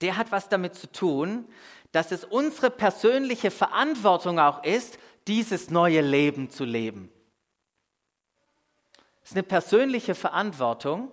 der 0.00 0.16
hat 0.16 0.32
was 0.32 0.48
damit 0.48 0.74
zu 0.74 0.90
tun, 0.90 1.46
dass 1.92 2.10
es 2.10 2.24
unsere 2.24 2.70
persönliche 2.70 3.50
Verantwortung 3.50 4.38
auch 4.38 4.64
ist, 4.64 4.98
dieses 5.28 5.70
neue 5.70 6.00
Leben 6.00 6.48
zu 6.50 6.64
leben. 6.64 7.10
Es 9.22 9.30
ist 9.30 9.36
eine 9.36 9.44
persönliche 9.44 10.14
Verantwortung, 10.14 11.12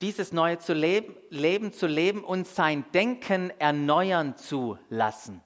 dieses 0.00 0.32
neue 0.32 0.58
zu 0.58 0.74
leben, 0.74 1.16
Leben 1.30 1.72
zu 1.72 1.86
leben 1.86 2.22
und 2.22 2.46
sein 2.46 2.84
Denken 2.92 3.50
erneuern 3.58 4.36
zu 4.36 4.78
lassen. 4.88 5.42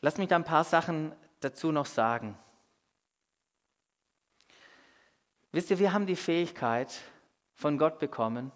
Lass 0.00 0.18
mich 0.18 0.28
da 0.28 0.36
ein 0.36 0.44
paar 0.44 0.64
Sachen 0.64 1.14
dazu 1.40 1.72
noch 1.72 1.86
sagen. 1.86 2.36
Wisst 5.52 5.70
ihr, 5.70 5.78
wir 5.78 5.92
haben 5.92 6.06
die 6.06 6.16
Fähigkeit 6.16 6.92
von 7.54 7.78
Gott 7.78 7.98
bekommen, 7.98 8.52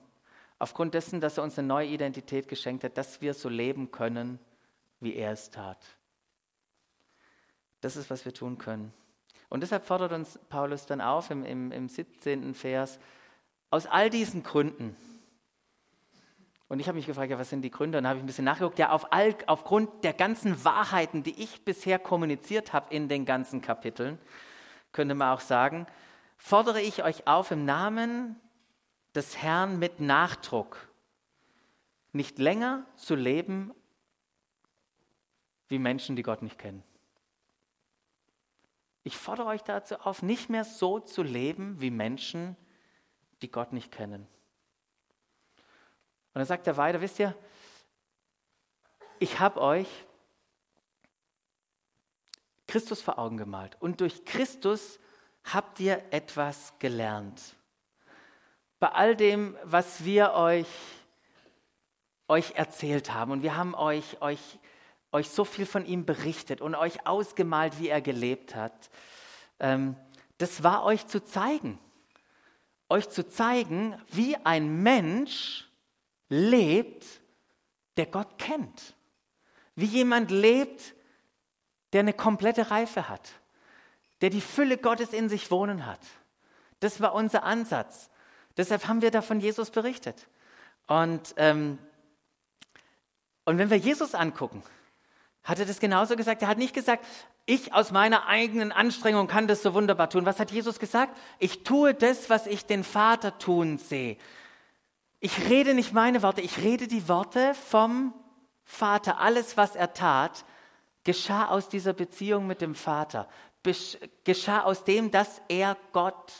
aufgrund 0.59 0.95
dessen, 0.95 1.21
dass 1.21 1.39
er 1.39 1.45
uns 1.45 1.59
eine 1.59 1.67
neue 1.67 1.89
Identität 1.89 2.49
geschenkt 2.49 2.85
hat, 2.85 2.97
dass 2.97 3.21
wir 3.21 3.35
so 3.35 3.49
leben 3.49 3.91
können, 3.91 4.39
wie 5.01 5.15
er 5.15 5.33
es 5.33 5.51
tat. 5.51 5.85
Das 7.81 7.97
ist, 7.97 8.11
was 8.11 8.25
wir 8.25 8.35
tun 8.35 8.59
können. 8.59 8.93
Und 9.53 9.61
deshalb 9.61 9.85
fordert 9.85 10.13
uns 10.13 10.39
Paulus 10.49 10.87
dann 10.87 11.03
auf 11.03 11.31
im, 11.31 11.45
im, 11.45 11.73
im 11.73 11.87
17. 11.87 12.55
Vers, 12.55 12.99
aus 13.69 13.87
all 13.87 14.09
diesen 14.09 14.43
Gründen, 14.43 14.97
und 16.69 16.81
ich 16.81 16.89
habe 16.89 16.97
mich 16.97 17.05
gefragt, 17.05 17.31
ja, 17.31 17.39
was 17.39 17.51
sind 17.51 17.61
die 17.61 17.71
Gründe? 17.71 17.99
Und 17.99 18.05
dann 18.05 18.09
habe 18.09 18.19
ich 18.21 18.25
ein 18.25 18.27
bisschen 18.27 18.47
nachgeguckt. 18.47 18.79
Ja, 18.79 18.93
auf 18.93 19.13
all, 19.13 19.37
aufgrund 19.47 20.05
der 20.05 20.15
ganzen 20.15 20.65
Wahrheiten, 20.65 21.23
die 21.23 21.39
ich 21.39 21.67
bisher 21.67 21.99
kommuniziert 21.99 22.73
habe 22.73 22.95
in 22.95 23.11
den 23.11 23.27
ganzen 23.27 23.61
Kapiteln, 23.61 24.19
könnte 24.91 25.15
man 25.15 25.37
auch 25.37 25.41
sagen, 25.41 25.87
fordere 26.39 26.81
ich 26.81 27.05
euch 27.05 27.27
auf 27.27 27.51
im 27.51 27.67
Namen 27.67 28.41
des 29.15 29.37
Herrn 29.37 29.79
mit 29.79 30.01
Nachdruck, 30.01 30.89
nicht 32.13 32.39
länger 32.39 32.87
zu 32.97 33.17
leben 33.17 33.75
wie 35.69 35.79
Menschen, 35.79 36.17
die 36.17 36.23
Gott 36.23 36.41
nicht 36.41 36.59
kennen. 36.59 36.83
Ich 39.05 39.17
fordere 39.17 39.47
euch 39.47 39.63
dazu 39.63 39.97
auf, 39.97 40.23
nicht 40.23 40.49
mehr 40.49 40.65
so 40.65 41.01
zu 41.01 41.23
leben 41.23 41.81
wie 41.81 41.91
Menschen, 41.91 42.57
die 43.43 43.51
Gott 43.51 43.73
nicht 43.73 43.91
kennen. 43.91 44.27
Und 46.35 46.39
dann 46.39 46.47
sagt 46.47 46.67
er 46.67 46.77
weiter, 46.77 47.01
wisst 47.01 47.19
ihr, 47.19 47.37
ich 49.19 49.39
habe 49.39 49.61
euch 49.61 49.89
Christus 52.67 53.03
vor 53.03 53.19
Augen 53.19 53.37
gemalt 53.37 53.77
und 53.81 54.01
durch 54.01 54.25
Christus 54.25 54.99
habt 55.45 55.79
ihr 55.81 56.03
etwas 56.11 56.73
gelernt. 56.79 57.57
Bei 58.79 58.89
all 58.89 59.15
dem, 59.15 59.57
was 59.63 60.05
wir 60.05 60.33
euch, 60.33 60.69
euch 62.29 62.53
erzählt 62.53 63.13
haben 63.13 63.31
und 63.31 63.43
wir 63.43 63.57
haben 63.57 63.75
euch, 63.75 64.23
euch 64.23 64.59
euch 65.13 65.29
so 65.29 65.45
viel 65.45 65.67
von 65.67 65.87
ihm 65.87 66.05
berichtet 66.07 66.61
und 66.61 66.75
euch 66.75 67.07
ausgemalt, 67.07 67.79
wie 67.79 67.89
er 67.89 68.01
gelebt 68.01 68.55
hat. 68.55 68.91
Ähm, 69.61 69.97
das 70.39 70.63
war 70.63 70.85
euch 70.85 71.07
zu 71.07 71.23
zeigen. 71.23 71.79
Euch 72.89 73.09
zu 73.09 73.29
zeigen, 73.29 73.97
wie 74.09 74.37
ein 74.37 74.83
Mensch 74.83 75.69
lebt, 76.29 77.07
der 77.97 78.07
Gott 78.07 78.39
kennt. 78.39 78.95
Wie 79.77 79.87
jemand 79.87 80.31
lebt, 80.31 80.95
der 81.93 82.01
eine 82.01 82.15
komplette 82.15 82.71
Reife 82.71 83.09
hat. 83.09 83.33
Der 84.23 84.31
die 84.31 84.41
Fülle 84.41 84.79
Gottes 84.79 85.13
in 85.13 85.29
sich 85.29 85.51
wohnen 85.51 85.87
hat. 85.87 86.01
Das 86.81 87.01
war 87.01 87.15
unser 87.15 87.45
Ansatz. 87.45 88.11
Deshalb 88.57 88.89
haben 88.89 89.03
wir 89.03 89.11
da 89.11 89.23
von 89.23 89.41
Jesus 89.41 89.71
berichtet. 89.71 90.27
Und, 90.87 91.35
ähm, 91.37 91.79
und 93.45 93.59
wenn 93.59 93.71
wir 93.71 93.77
Jesus 93.77 94.15
angucken, 94.15 94.63
hat 95.45 95.59
er 95.59 95.67
das 95.67 95.81
genauso 95.81 96.17
gesagt? 96.17 96.43
Er 96.43 96.49
hat 96.49 96.59
nicht 96.59 96.75
gesagt, 96.75 97.05
ich 97.47 97.75
aus 97.75 97.91
meiner 97.91 98.27
eigenen 98.27 98.71
Anstrengung 98.71 99.27
kann 99.27 99.49
das 99.49 99.63
so 99.63 99.75
wunderbar 99.75 100.09
tun. 100.09 100.25
Was 100.25 100.39
hat 100.39 100.53
Jesus 100.53 100.79
gesagt? 100.79 101.17
Ich 101.39 101.65
tue 101.65 101.95
das, 101.95 102.31
was 102.31 102.47
ich 102.47 102.65
den 102.65 102.85
Vater 102.85 103.39
tun 103.39 103.79
sehe. 103.79 104.17
Ich 105.19 105.49
rede 105.49 105.75
nicht 105.75 105.93
meine 105.93 106.23
Worte, 106.23 106.41
ich 106.41 106.59
rede 106.59 106.87
die 106.87 107.09
Worte 107.09 107.55
vom 107.55 108.15
Vater. 108.65 109.19
Alles, 109.19 109.57
was 109.57 109.75
er 109.75 109.93
tat, 109.93 110.45
geschah 111.05 111.49
aus 111.49 111.69
dieser 111.69 111.93
Beziehung 111.93 112.47
mit 112.47 112.61
dem 112.61 112.75
Vater. 112.75 113.29
Geschah 114.25 114.63
aus 114.63 114.85
dem, 114.85 115.11
dass 115.11 115.41
er 115.49 115.77
Gott 115.93 116.33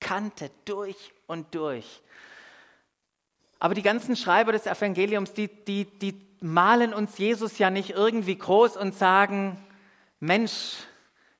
kannte, 0.00 0.50
durch 0.64 1.12
und 1.26 1.54
durch. 1.54 2.02
Aber 3.58 3.74
die 3.74 3.82
ganzen 3.82 4.16
Schreiber 4.16 4.52
des 4.52 4.66
Evangeliums, 4.66 5.32
die, 5.32 5.48
die, 5.48 5.84
die 5.84 6.27
malen 6.40 6.94
uns 6.94 7.18
Jesus 7.18 7.58
ja 7.58 7.70
nicht 7.70 7.90
irgendwie 7.90 8.36
groß 8.36 8.76
und 8.76 8.94
sagen, 8.94 9.58
Mensch, 10.20 10.76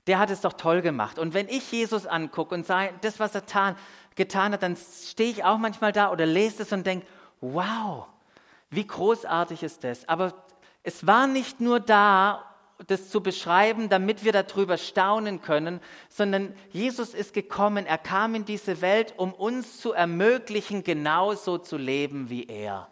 der 0.06 0.18
hat 0.18 0.30
es 0.30 0.40
doch 0.40 0.54
toll 0.54 0.82
gemacht. 0.82 1.18
Und 1.18 1.34
wenn 1.34 1.48
ich 1.48 1.70
Jesus 1.70 2.06
angucke 2.06 2.54
und 2.54 2.66
sage, 2.66 2.94
das, 3.02 3.20
was 3.20 3.34
er 3.34 3.46
tan, 3.46 3.76
getan 4.16 4.52
hat, 4.52 4.62
dann 4.62 4.76
stehe 4.76 5.30
ich 5.30 5.44
auch 5.44 5.58
manchmal 5.58 5.92
da 5.92 6.10
oder 6.10 6.26
lese 6.26 6.62
es 6.62 6.72
und 6.72 6.86
denke, 6.86 7.06
wow, 7.40 8.06
Wie 8.70 8.86
großartig 8.86 9.62
ist 9.62 9.84
das? 9.84 10.06
Aber 10.08 10.34
es 10.82 11.06
war 11.06 11.26
nicht 11.26 11.60
nur 11.60 11.80
da, 11.80 12.44
das 12.86 13.10
zu 13.10 13.22
beschreiben, 13.22 13.88
damit 13.88 14.24
wir 14.24 14.32
darüber 14.32 14.76
staunen 14.76 15.40
können, 15.40 15.80
sondern 16.08 16.54
Jesus 16.70 17.14
ist 17.14 17.32
gekommen, 17.32 17.86
er 17.86 17.98
kam 17.98 18.34
in 18.34 18.44
diese 18.44 18.80
Welt, 18.80 19.14
um 19.16 19.32
uns 19.32 19.80
zu 19.80 19.92
ermöglichen, 19.92 20.84
genauso 20.84 21.58
zu 21.58 21.76
leben 21.76 22.30
wie 22.30 22.44
er. 22.44 22.88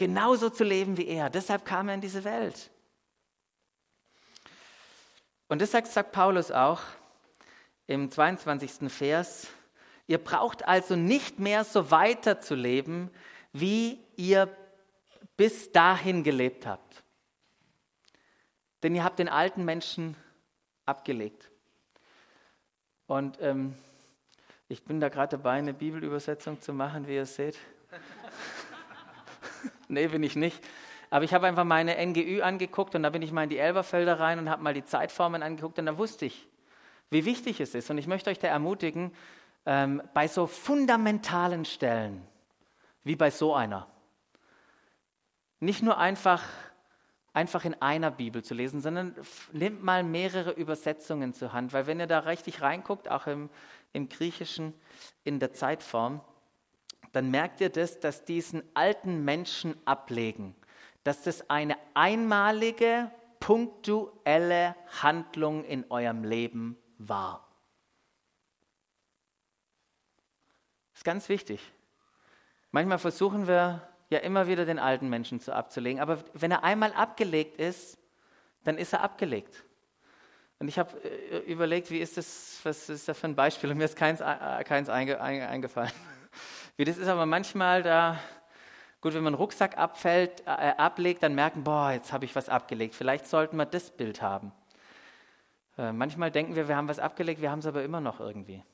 Genauso 0.00 0.48
zu 0.48 0.64
leben 0.64 0.96
wie 0.96 1.08
er. 1.08 1.28
Deshalb 1.28 1.66
kam 1.66 1.88
er 1.88 1.94
in 1.94 2.00
diese 2.00 2.24
Welt. 2.24 2.70
Und 5.46 5.60
deshalb 5.60 5.86
sagt 5.86 6.12
Paulus 6.12 6.50
auch 6.50 6.80
im 7.86 8.10
22. 8.10 8.90
Vers, 8.90 9.48
ihr 10.06 10.16
braucht 10.16 10.66
also 10.66 10.96
nicht 10.96 11.38
mehr 11.38 11.64
so 11.64 11.90
weiterzuleben, 11.90 13.10
wie 13.52 14.02
ihr 14.16 14.48
bis 15.36 15.70
dahin 15.70 16.24
gelebt 16.24 16.64
habt. 16.64 17.02
Denn 18.82 18.94
ihr 18.94 19.04
habt 19.04 19.18
den 19.18 19.28
alten 19.28 19.66
Menschen 19.66 20.16
abgelegt. 20.86 21.50
Und 23.06 23.36
ähm, 23.42 23.74
ich 24.66 24.82
bin 24.82 24.98
da 24.98 25.10
gerade 25.10 25.36
dabei, 25.36 25.58
eine 25.58 25.74
Bibelübersetzung 25.74 26.58
zu 26.62 26.72
machen, 26.72 27.06
wie 27.06 27.16
ihr 27.16 27.26
seht. 27.26 27.58
Nee, 29.90 30.08
bin 30.08 30.22
ich 30.22 30.36
nicht. 30.36 30.62
Aber 31.10 31.24
ich 31.24 31.34
habe 31.34 31.46
einfach 31.46 31.64
meine 31.64 31.94
NGÜ 32.06 32.40
angeguckt 32.42 32.94
und 32.94 33.02
da 33.02 33.10
bin 33.10 33.22
ich 33.22 33.32
mal 33.32 33.42
in 33.44 33.50
die 33.50 33.58
Elberfelder 33.58 34.20
rein 34.20 34.38
und 34.38 34.48
habe 34.48 34.62
mal 34.62 34.74
die 34.74 34.84
Zeitformen 34.84 35.42
angeguckt 35.42 35.78
und 35.78 35.86
da 35.86 35.98
wusste 35.98 36.26
ich, 36.26 36.48
wie 37.10 37.24
wichtig 37.24 37.60
es 37.60 37.74
ist. 37.74 37.90
Und 37.90 37.98
ich 37.98 38.06
möchte 38.06 38.30
euch 38.30 38.38
da 38.38 38.46
ermutigen, 38.46 39.12
ähm, 39.66 40.02
bei 40.14 40.28
so 40.28 40.46
fundamentalen 40.46 41.64
Stellen, 41.64 42.22
wie 43.02 43.16
bei 43.16 43.30
so 43.30 43.54
einer, 43.54 43.88
nicht 45.58 45.82
nur 45.82 45.98
einfach, 45.98 46.44
einfach 47.32 47.64
in 47.64 47.74
einer 47.82 48.12
Bibel 48.12 48.42
zu 48.42 48.54
lesen, 48.54 48.80
sondern 48.80 49.14
nehmt 49.52 49.82
mal 49.82 50.04
mehrere 50.04 50.52
Übersetzungen 50.52 51.34
zur 51.34 51.52
Hand, 51.52 51.72
weil 51.72 51.86
wenn 51.86 52.00
ihr 52.00 52.06
da 52.06 52.20
richtig 52.20 52.62
reinguckt, 52.62 53.10
auch 53.10 53.26
im, 53.26 53.50
im 53.92 54.08
Griechischen, 54.08 54.74
in 55.24 55.40
der 55.40 55.52
Zeitform, 55.52 56.20
dann 57.12 57.30
merkt 57.30 57.60
ihr 57.60 57.70
das, 57.70 58.00
dass 58.00 58.24
diesen 58.24 58.62
alten 58.74 59.24
Menschen 59.24 59.76
ablegen, 59.84 60.54
dass 61.04 61.22
das 61.22 61.48
eine 61.50 61.76
einmalige, 61.94 63.10
punktuelle 63.40 64.76
Handlung 65.02 65.64
in 65.64 65.90
eurem 65.90 66.24
Leben 66.24 66.76
war. 66.98 67.48
Das 70.92 71.00
ist 71.00 71.04
ganz 71.04 71.28
wichtig. 71.28 71.72
Manchmal 72.70 72.98
versuchen 72.98 73.48
wir 73.48 73.88
ja 74.10 74.18
immer 74.18 74.46
wieder 74.46 74.66
den 74.66 74.78
alten 74.78 75.08
Menschen 75.08 75.40
zu 75.40 75.52
abzulegen, 75.54 76.00
aber 76.00 76.18
wenn 76.34 76.50
er 76.50 76.62
einmal 76.62 76.92
abgelegt 76.92 77.58
ist, 77.58 77.98
dann 78.64 78.76
ist 78.76 78.92
er 78.92 79.00
abgelegt. 79.00 79.64
Und 80.58 80.68
ich 80.68 80.78
habe 80.78 80.92
äh, 81.02 81.38
überlegt, 81.50 81.90
wie 81.90 81.98
ist 81.98 82.18
das, 82.18 82.60
was 82.62 82.88
ist 82.90 83.08
das 83.08 83.18
für 83.18 83.26
ein 83.26 83.34
Beispiel? 83.34 83.70
Und 83.70 83.78
mir 83.78 83.86
ist 83.86 83.96
keins, 83.96 84.20
äh, 84.20 84.62
keins 84.64 84.90
einge, 84.90 85.20
eingefallen. 85.20 85.92
Wie 86.80 86.86
das 86.86 86.96
ist 86.96 87.08
aber 87.08 87.26
manchmal 87.26 87.82
da, 87.82 88.18
Gut, 89.02 89.12
wenn 89.12 89.22
man 89.22 89.34
einen 89.34 89.42
Rucksack 89.42 89.76
abfällt, 89.76 90.40
äh, 90.46 90.72
ablegt, 90.78 91.22
dann 91.22 91.34
merken, 91.34 91.62
boah, 91.62 91.92
jetzt 91.92 92.10
habe 92.10 92.24
ich 92.24 92.34
was 92.34 92.48
abgelegt. 92.48 92.94
Vielleicht 92.94 93.26
sollten 93.26 93.58
wir 93.58 93.66
das 93.66 93.90
Bild 93.90 94.22
haben. 94.22 94.50
Äh, 95.76 95.92
manchmal 95.92 96.30
denken 96.30 96.54
wir, 96.54 96.68
wir 96.68 96.76
haben 96.76 96.88
was 96.88 96.98
abgelegt, 96.98 97.42
wir 97.42 97.50
haben 97.50 97.58
es 97.58 97.66
aber 97.66 97.84
immer 97.84 98.00
noch 98.00 98.18
irgendwie. 98.18 98.64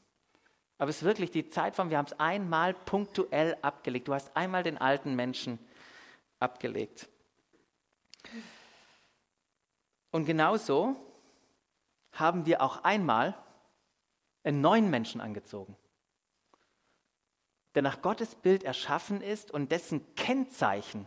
Aber 0.79 0.89
es 0.89 0.99
ist 0.99 1.03
wirklich 1.03 1.33
die 1.33 1.49
Zeitform, 1.49 1.91
wir 1.91 1.99
haben 1.99 2.07
es 2.07 2.17
einmal 2.21 2.75
punktuell 2.75 3.57
abgelegt. 3.61 4.07
Du 4.07 4.15
hast 4.15 4.37
einmal 4.37 4.63
den 4.63 4.79
alten 4.79 5.17
Menschen 5.17 5.59
abgelegt. 6.39 7.09
Und 10.13 10.27
genauso 10.27 10.95
haben 12.13 12.47
wir 12.47 12.63
auch 12.63 12.85
einmal 12.85 13.35
einen 14.45 14.61
neuen 14.61 14.91
Menschen 14.91 15.21
angezogen 15.21 15.77
der 17.77 17.83
nach 17.83 18.01
Gottes 18.01 18.35
Bild 18.35 18.65
erschaffen 18.65 19.21
ist 19.21 19.51
und 19.51 19.71
dessen 19.71 20.03
Kennzeichen 20.15 21.07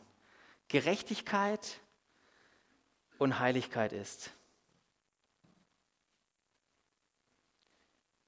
Gerechtigkeit 0.68 1.80
und 3.18 3.40
Heiligkeit 3.40 3.92
ist. 3.92 4.32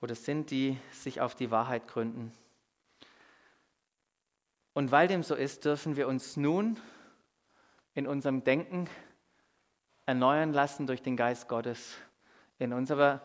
Oder 0.01 0.15
sind 0.15 0.49
die 0.49 0.75
sich 0.91 1.21
auf 1.21 1.35
die 1.35 1.51
Wahrheit 1.51 1.87
gründen. 1.87 2.33
Und 4.73 4.89
weil 4.89 5.07
dem 5.07 5.21
so 5.21 5.35
ist, 5.35 5.65
dürfen 5.65 5.95
wir 5.95 6.07
uns 6.07 6.35
nun 6.35 6.79
in 7.93 8.07
unserem 8.07 8.43
Denken 8.43 8.89
erneuern 10.07 10.51
lassen 10.51 10.87
durch 10.87 11.03
den 11.03 11.15
Geist 11.15 11.47
Gottes 11.47 11.95
in 12.57 12.73
uns. 12.73 13.21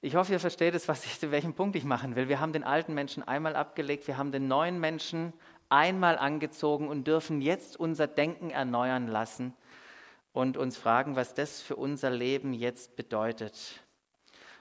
Ich 0.00 0.14
hoffe, 0.14 0.32
ihr 0.32 0.38
versteht 0.38 0.76
es, 0.76 0.86
was 0.86 1.04
ich, 1.04 1.28
welchen 1.32 1.54
Punkt 1.54 1.74
ich 1.74 1.82
machen 1.82 2.14
will. 2.14 2.28
Wir 2.28 2.38
haben 2.38 2.52
den 2.52 2.62
alten 2.62 2.94
Menschen 2.94 3.26
einmal 3.26 3.56
abgelegt, 3.56 4.06
wir 4.06 4.16
haben 4.16 4.30
den 4.30 4.46
neuen 4.46 4.78
Menschen 4.78 5.32
einmal 5.70 6.16
angezogen 6.16 6.88
und 6.88 7.08
dürfen 7.08 7.40
jetzt 7.40 7.78
unser 7.78 8.06
Denken 8.06 8.50
erneuern 8.50 9.08
lassen 9.08 9.54
und 10.32 10.56
uns 10.56 10.76
fragen, 10.76 11.16
was 11.16 11.34
das 11.34 11.60
für 11.60 11.74
unser 11.74 12.10
Leben 12.10 12.52
jetzt 12.52 12.94
bedeutet. 12.94 13.80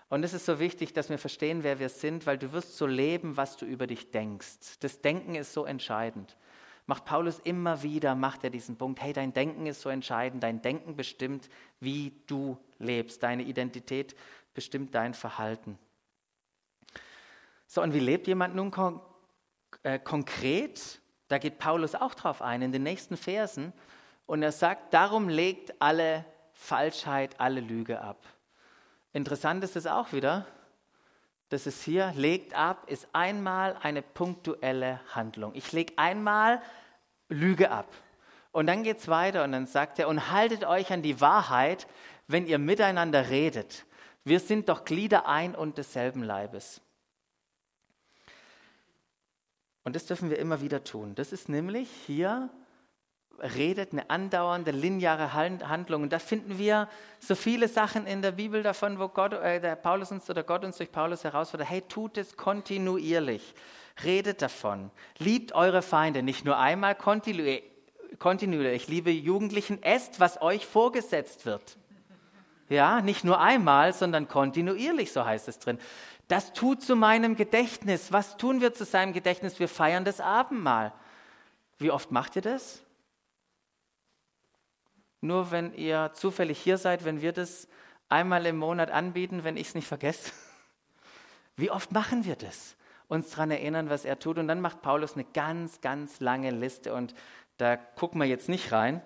Und 0.10 0.24
es 0.24 0.34
ist 0.34 0.48
so 0.48 0.60
wichtig, 0.60 0.94
dass 0.94 1.12
wir 1.12 1.20
verstehen, 1.20 1.62
wer 1.62 1.78
wir 1.78 1.90
sind, 1.90 2.26
weil 2.26 2.40
du 2.40 2.52
wirst 2.52 2.76
so 2.76 2.88
leben, 2.88 3.38
was 3.38 3.58
du 3.58 3.66
über 3.68 3.86
dich 3.86 4.10
denkst. 4.10 4.80
Das 4.80 5.02
Denken 5.02 5.36
ist 5.36 5.54
so 5.54 5.66
entscheidend. 5.66 6.36
Macht 6.88 7.06
Paulus 7.06 7.40
immer 7.40 7.84
wieder, 7.84 8.16
macht 8.16 8.46
er 8.46 8.50
diesen 8.50 8.78
Punkt, 8.78 9.02
hey, 9.02 9.12
dein 9.14 9.34
Denken 9.34 9.68
ist 9.68 9.82
so 9.82 9.90
entscheidend, 9.90 10.42
dein 10.42 10.62
Denken 10.62 10.96
bestimmt, 10.96 11.50
wie 11.82 12.14
du 12.26 12.58
lebst, 12.80 13.22
deine 13.22 13.44
Identität 13.44 14.16
bestimmt 14.58 14.96
dein 14.96 15.14
Verhalten. 15.14 15.78
So, 17.68 17.84
und 17.84 17.94
wie 17.94 18.00
lebt 18.00 18.26
jemand 18.26 18.56
nun 18.56 18.72
kon 18.72 19.00
äh, 19.84 20.00
konkret? 20.00 21.00
Da 21.28 21.38
geht 21.38 21.60
Paulus 21.60 21.94
auch 21.94 22.16
drauf 22.16 22.42
ein 22.42 22.64
in 22.64 22.72
den 22.72 22.82
nächsten 22.82 23.18
Versen. 23.18 23.72
Und 24.26 24.42
er 24.42 24.52
sagt, 24.52 24.96
darum 24.96 25.30
legt 25.30 25.80
alle 25.80 26.26
Falschheit, 26.54 27.40
alle 27.40 27.60
Lüge 27.60 28.02
ab. 28.02 28.26
Interessant 29.14 29.64
ist 29.64 29.76
es 29.76 29.86
auch 29.86 30.12
wieder, 30.12 30.48
dass 31.50 31.68
es 31.68 31.84
hier 31.84 32.12
legt 32.16 32.56
ab, 32.56 32.90
ist 32.90 33.08
einmal 33.14 33.78
eine 33.84 34.02
punktuelle 34.02 35.00
Handlung. 35.14 35.52
Ich 35.54 35.72
lege 35.72 35.94
einmal 35.98 36.64
Lüge 37.30 37.70
ab. 37.70 37.94
Und 38.52 38.66
dann 38.66 38.82
geht 38.82 38.98
es 38.98 39.08
weiter 39.08 39.44
und 39.44 39.52
dann 39.52 39.68
sagt 39.68 40.00
er, 40.00 40.08
und 40.08 40.32
haltet 40.32 40.66
euch 40.66 40.92
an 40.92 41.04
die 41.04 41.22
Wahrheit, 41.22 41.86
wenn 42.26 42.48
ihr 42.48 42.58
miteinander 42.58 43.30
redet. 43.30 43.86
Wir 44.28 44.40
sind 44.42 44.68
doch 44.68 44.84
Glieder 44.84 45.28
ein 45.28 45.56
und 45.56 45.78
desselben 45.78 46.22
Leibes. 46.22 46.82
Und 49.84 49.96
das 49.96 50.06
dürfen 50.06 50.30
wir 50.30 50.38
immer 50.38 50.62
wieder 50.62 50.84
tun. 50.84 51.16
Das 51.16 51.32
ist 51.32 51.48
nämlich 51.48 51.90
hier 52.06 52.50
redet 53.40 53.94
eine 53.94 54.10
andauernde 54.10 54.72
lineare 54.72 55.34
Handlung. 55.34 56.04
Und 56.04 56.12
da 56.12 56.20
finden 56.20 56.58
wir 56.58 56.90
so 57.20 57.36
viele 57.36 57.68
Sachen 57.68 58.06
in 58.06 58.22
der 58.22 58.32
Bibel 58.34 58.64
davon, 58.64 59.00
wo 59.00 59.08
Gott, 59.08 59.34
äh, 59.34 59.62
der 59.62 59.76
Paulus 59.76 60.12
uns 60.12 60.30
oder 60.30 60.44
Gott 60.44 60.66
uns 60.66 60.78
durch 60.78 60.92
Paulus 60.92 61.24
herausfordert. 61.24 61.70
Hey, 61.70 61.82
tut 61.82 62.18
es 62.18 62.36
kontinuierlich. 62.36 63.54
Redet 64.04 64.42
davon. 64.42 64.92
Liebt 65.20 65.54
eure 65.54 65.82
Feinde 65.82 66.24
nicht 66.24 66.46
nur 66.46 66.58
einmal 66.58 66.96
kontinuierlich. 66.96 67.64
kontinuierlich. 68.20 68.88
Liebe 68.88 69.12
Jugendlichen, 69.12 69.82
esst, 69.84 70.20
was 70.20 70.42
euch 70.42 70.66
vorgesetzt 70.66 71.46
wird. 71.46 71.78
Ja, 72.70 73.02
nicht 73.02 73.24
nur 73.24 73.40
einmal, 73.40 73.94
sondern 73.94 74.28
kontinuierlich, 74.28 75.12
so 75.12 75.26
heißt 75.26 75.48
es 75.48 75.60
drin. 75.60 75.80
Das 76.28 76.54
tut 76.54 76.82
zu 76.82 76.96
meinem 76.96 77.36
Gedächtnis. 77.36 78.12
Was 78.12 78.36
tun 78.38 78.60
wir 78.60 78.74
zu 78.74 78.84
seinem 78.84 79.14
Gedächtnis? 79.14 79.60
Wir 79.60 79.70
feiern 79.70 80.04
das 80.04 80.20
Abendmahl. 80.20 80.92
Wie 81.78 81.92
oft 81.92 82.12
macht 82.12 82.36
ihr 82.36 82.42
das? 82.42 82.84
Nur 85.22 85.52
wenn 85.52 85.74
ihr 85.74 86.12
zufällig 86.14 86.60
hier 86.60 86.78
seid, 86.78 87.06
wenn 87.06 87.22
wir 87.22 87.32
das 87.32 87.68
einmal 88.10 88.46
im 88.46 88.58
Monat 88.58 88.92
anbieten, 88.92 89.44
wenn 89.44 89.58
ich 89.58 89.70
es 89.70 89.76
nicht 89.76 89.88
vergesse. 89.88 90.32
Wie 91.56 91.72
oft 91.72 91.92
machen 91.92 92.26
wir 92.26 92.36
das? 92.36 92.76
Uns 93.08 93.32
daran 93.32 93.52
erinnern, 93.52 93.90
was 93.90 94.06
er 94.06 94.20
tut. 94.20 94.38
Und 94.38 94.48
dann 94.48 94.62
macht 94.62 94.82
Paulus 94.82 95.14
eine 95.14 95.24
ganz, 95.24 95.82
ganz 95.82 96.20
lange 96.20 96.52
Liste. 96.52 96.94
Und 96.94 97.16
da 97.58 97.78
gucken 97.78 98.20
wir 98.22 98.28
jetzt 98.28 98.50
nicht 98.50 98.72
rein, 98.72 99.02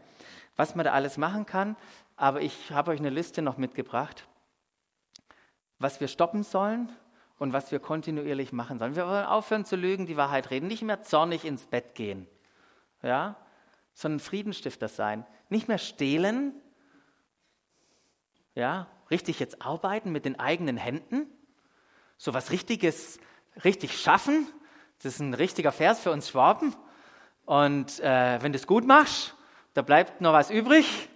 was 0.56 0.76
man 0.76 0.86
da 0.86 0.92
alles 0.92 1.18
machen 1.18 1.46
kann. 1.46 1.78
Aber 2.22 2.44
ich 2.44 2.70
habe 2.70 2.92
euch 2.92 3.00
eine 3.00 3.10
Liste 3.10 3.42
noch 3.42 3.58
mitgebracht, 3.58 4.28
was 5.80 6.00
wir 6.00 6.08
stoppen 6.08 6.44
sollen 6.44 6.92
und 7.40 7.52
was 7.52 7.72
wir 7.72 7.80
kontinuierlich 7.80 8.52
machen 8.52 8.78
sollen. 8.78 8.96
Wir 8.96 9.08
wollen 9.08 9.26
aufhören 9.26 9.66
zu 9.66 9.76
lügen, 9.76 10.06
die 10.06 10.18
Wahrheit 10.18 10.52
reden, 10.52 10.68
nicht 10.68 10.84
mehr 10.84 11.02
zornig 11.02 11.46
ins 11.46 11.66
Bett 11.66 11.96
gehen, 11.96 12.28
ja, 13.02 13.38
sondern 13.96 14.20
Friedenstifter 14.20 14.88
sein. 14.88 15.26
Nicht 15.50 15.68
mehr 15.68 15.80
stehlen, 15.80 16.54
ja, 18.54 18.86
richtig 19.10 19.40
jetzt 19.40 19.64
arbeiten 19.64 20.12
mit 20.12 20.24
den 20.24 20.40
eigenen 20.40 20.78
Händen, 20.78 21.26
so 22.18 22.36
was 22.36 22.52
Richtiges, 22.52 23.20
richtig 23.64 24.00
schaffen. 24.00 24.46
Das 25.02 25.16
ist 25.16 25.22
ein 25.22 25.34
richtiger 25.34 25.72
Vers 25.72 26.02
für 26.02 26.12
uns 26.12 26.30
Schwaben. 26.30 26.76
Und 27.46 28.00
äh, 28.00 28.44
wenn 28.44 28.52
du 28.52 28.60
es 28.60 28.68
gut 28.68 28.86
machst, 28.86 29.36
da 29.74 29.82
bleibt 29.82 30.22
noch 30.22 30.34
was 30.34 30.52
übrig 30.52 31.10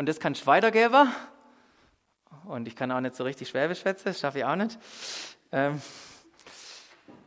und 0.00 0.06
das 0.06 0.18
kannst 0.18 0.40
du 0.40 0.46
weitergeben. 0.46 1.12
Und 2.46 2.66
ich 2.66 2.74
kann 2.74 2.90
auch 2.90 3.02
nicht 3.02 3.14
so 3.14 3.22
richtig 3.22 3.50
Schwäbisch 3.50 3.80
schwätzen, 3.80 4.04
das 4.06 4.18
schaffe 4.18 4.38
ich 4.38 4.44
auch 4.46 4.56
nicht. 4.56 4.78
Ähm, 5.52 5.82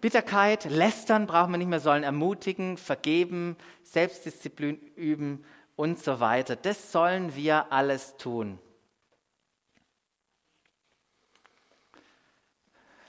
Bitterkeit, 0.01 0.65
lästern 0.65 1.27
brauchen 1.27 1.51
wir 1.51 1.59
nicht 1.59 1.67
mehr, 1.67 1.79
sollen 1.79 2.01
ermutigen, 2.01 2.77
vergeben, 2.77 3.57
Selbstdisziplin 3.83 4.77
üben 4.95 5.45
und 5.75 6.03
so 6.03 6.19
weiter. 6.19 6.55
Das 6.55 6.91
sollen 6.91 7.35
wir 7.35 7.71
alles 7.71 8.17
tun. 8.17 8.57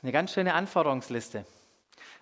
Eine 0.03 0.13
ganz 0.13 0.35
schöne 0.35 0.53
Anforderungsliste. 0.53 1.47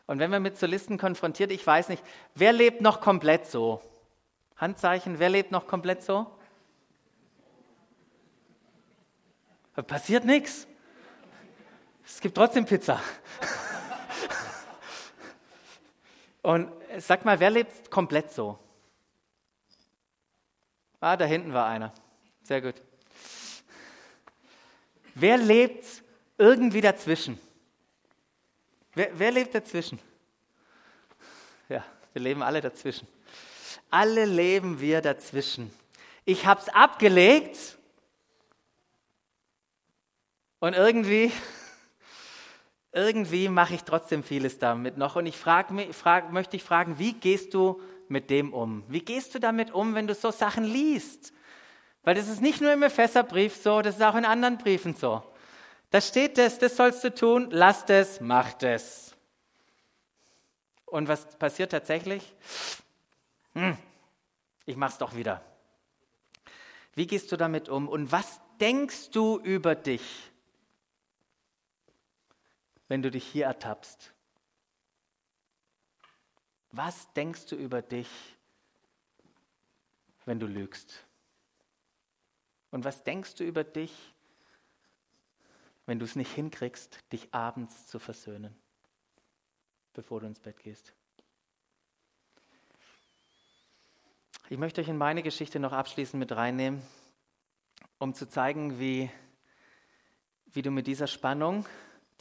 Und 0.07 0.21
wenn 0.21 0.31
man 0.31 0.45
mit 0.45 0.61
so 0.61 0.67
Listen 0.67 0.97
konfrontiert, 0.97 1.51
ich 1.51 1.67
weiß 1.67 1.89
nicht, 1.89 2.05
wer 2.37 2.53
lebt 2.53 2.83
noch 2.83 3.01
komplett 3.01 3.47
so? 3.47 3.83
Handzeichen, 4.59 5.19
wer 5.19 5.29
lebt 5.29 5.51
noch 5.51 5.67
komplett 5.67 6.05
so? 6.05 6.39
Passiert 9.75 10.25
nichts. 10.25 10.67
Es 12.05 12.21
gibt 12.21 12.35
trotzdem 12.35 12.67
Pizza. 12.67 13.01
Und 16.43 16.71
sag 16.99 17.25
mal, 17.25 17.41
wer 17.41 17.51
lebt 17.51 17.91
komplett 17.91 18.33
so? 18.33 18.59
Ah, 21.01 21.17
da 21.17 21.25
hinten 21.25 21.55
war 21.55 21.67
einer. 21.67 21.93
Sehr 22.43 22.61
gut. 22.61 22.75
Wer 25.15 25.39
lebt 25.39 25.87
irgendwie 26.37 26.81
dazwischen? 26.81 27.41
Wer, 28.95 29.19
wer 29.19 29.31
lebt 29.31 29.55
dazwischen? 29.55 29.99
Ja, 31.69 31.85
wir 32.13 32.23
leben 32.23 32.43
alle 32.43 32.61
dazwischen. 32.61 33.09
Alle 33.91 34.25
leben 34.27 34.81
wir 34.81 35.01
dazwischen. 35.01 35.73
Ich 36.25 36.47
habe 36.47 36.61
es 36.61 36.69
abgelegt 36.69 37.79
und 40.63 40.75
irgendwie, 40.75 41.33
irgendwie 42.93 43.49
mache 43.49 43.75
ich 43.75 43.83
trotzdem 43.83 44.23
vieles 44.23 44.61
damit 44.61 44.97
noch. 44.97 45.17
Und 45.17 45.27
ich 45.27 45.37
frag, 45.37 45.73
frag, 45.93 46.33
möchte 46.33 46.55
ich 46.57 46.63
fragen, 46.63 47.01
wie 47.01 47.15
gehst 47.15 47.53
du 47.53 47.83
mit 48.07 48.31
dem 48.31 48.55
um? 48.55 48.85
Wie 48.87 49.01
gehst 49.01 49.35
du 49.35 49.41
damit 49.41 49.73
um, 49.73 49.97
wenn 49.97 50.07
du 50.07 50.15
so 50.15 50.31
Sachen 50.31 50.63
liest? 50.63 51.33
Weil 52.05 52.15
das 52.15 52.29
ist 52.29 52.41
nicht 52.41 52.61
nur 52.61 52.73
im 52.73 52.85
Epheserbrief 52.85 53.57
so, 53.57 53.83
das 53.83 53.97
ist 53.97 54.03
auch 54.03 54.15
in 54.15 54.25
anderen 54.25 54.57
Briefen 54.57 54.95
so. 54.95 55.25
Da 55.91 56.01
steht 56.01 56.39
das, 56.39 56.61
das 56.61 56.77
sollst 56.77 57.03
du 57.03 57.13
tun, 57.13 57.49
lass 57.51 57.83
es, 57.89 58.21
mach 58.21 58.53
es. 58.63 59.17
Und 60.87 61.09
was 61.09 61.27
passiert 61.39 61.73
tatsächlich? 61.73 62.37
Hm, 63.55 63.77
ich 64.65 64.77
mach's 64.77 64.99
doch 64.99 65.17
wieder. 65.17 65.43
Wie 66.95 67.09
gehst 67.09 67.33
du 67.33 67.37
damit 67.37 67.69
um? 67.69 67.89
Und 67.89 68.13
was 68.13 68.41
denkst 68.61 69.11
du 69.11 69.41
über 69.41 69.75
dich, 69.75 70.32
wenn 72.93 73.01
du 73.01 73.11
dich 73.11 73.27
hier 73.27 73.47
ertappst? 73.47 74.13
Was 76.73 77.11
denkst 77.15 77.47
du 77.47 77.57
über 77.57 77.81
dich, 77.81 78.37
wenn 80.27 80.39
du 80.39 80.47
lügst? 80.47 81.07
Und 82.71 82.85
was 82.85 83.03
denkst 83.03 83.37
du 83.37 83.45
über 83.45 83.65
dich, 83.65 84.13
wenn 85.87 86.01
du 86.01 86.05
es 86.05 86.17
nicht 86.17 86.35
hinkriegst, 86.35 86.99
dich 87.11 87.33
abends 87.33 87.87
zu 87.87 87.99
versöhnen, 87.99 88.55
bevor 89.95 90.21
du 90.21 90.27
ins 90.27 90.41
Bett 90.41 90.61
gehst. 90.61 90.93
Ich 94.51 94.59
möchte 94.59 94.83
euch 94.83 94.89
in 94.89 94.99
meine 94.99 95.23
Geschichte 95.23 95.59
noch 95.59 95.73
abschließend 95.73 96.21
mit 96.21 96.33
reinnehmen, 96.33 96.83
um 97.97 98.13
zu 98.13 98.29
zeigen, 98.29 98.79
wie, 98.79 99.11
wie 100.45 100.61
du 100.61 100.71
mit 100.71 100.87
dieser 100.87 101.07
Spannung, 101.07 101.65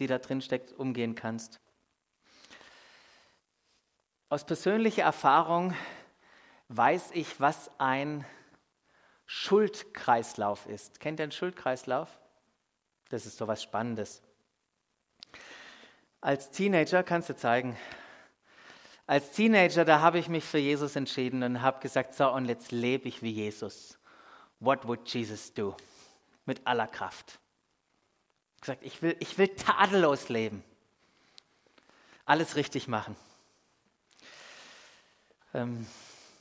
die 0.02 0.08
da 0.08 0.18
drin 0.18 0.42
steckt, 0.42 0.74
umgehen 0.74 1.14
kannst. 1.14 1.62
Aus 4.30 4.48
persönlicher 4.48 5.04
Erfahrung 5.04 5.76
weiß 6.70 7.12
ich, 7.14 7.40
was 7.40 7.70
ein 7.78 8.26
Schuldkreislauf 9.28 10.66
ist. 10.66 11.00
Kennt 11.00 11.20
ihr 11.20 11.24
einen 11.24 11.32
Schuldkreislauf? 11.32 12.20
Das 13.10 13.28
ist 13.28 13.38
so 13.38 13.48
was 13.48 13.62
Spannendes. 13.62 14.24
Als 16.20 16.50
Teenager 16.50 17.04
kannst 17.04 17.30
du 17.30 17.36
zeigen. 17.36 17.78
Als 19.06 19.32
Teenager, 19.34 19.86
da 19.86 20.02
habe 20.02 20.18
ich 20.18 20.30
mich 20.30 20.46
für 20.46 20.58
Jesus 20.58 20.96
entschieden 20.96 21.44
und 21.44 21.62
habe 21.62 21.80
gesagt, 21.80 22.16
so 22.16 22.32
und 22.32 22.46
jetzt 22.46 22.72
lebe 22.72 23.08
ich 23.08 23.22
wie 23.22 23.32
Jesus. 23.32 24.00
What 24.60 24.88
would 24.88 25.08
Jesus 25.08 25.54
do? 25.54 25.78
Mit 26.46 26.66
aller 26.66 26.88
Kraft. 26.88 27.40
Gesagt, 28.62 28.84
ich 28.84 29.02
will, 29.02 29.16
ich 29.20 29.38
will 29.38 29.50
tadellos 29.50 30.30
leben. 30.30 30.64
Alles 32.26 32.56
richtig 32.56 32.88
machen. 32.88 33.16
Ähm, 35.54 35.86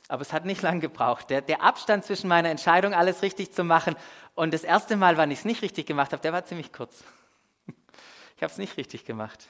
aber 0.07 0.21
es 0.21 0.31
hat 0.31 0.45
nicht 0.45 0.61
lange 0.61 0.79
gebraucht. 0.81 1.29
Der, 1.29 1.41
der, 1.41 1.61
Abstand 1.61 2.05
zwischen 2.05 2.27
meiner 2.27 2.49
Entscheidung, 2.49 2.93
alles 2.93 3.21
richtig 3.21 3.51
zu 3.53 3.63
machen, 3.63 3.95
und 4.35 4.53
das 4.53 4.63
erste 4.63 4.95
Mal, 4.95 5.17
wann 5.17 5.31
ich 5.31 5.39
es 5.39 5.45
nicht 5.45 5.61
richtig 5.61 5.85
gemacht 5.85 6.13
habe, 6.13 6.21
der 6.21 6.33
war 6.33 6.45
ziemlich 6.45 6.71
kurz. 6.71 7.03
Ich 8.37 8.43
habe 8.43 8.51
es 8.51 8.57
nicht 8.57 8.75
richtig 8.75 9.05
gemacht. 9.05 9.49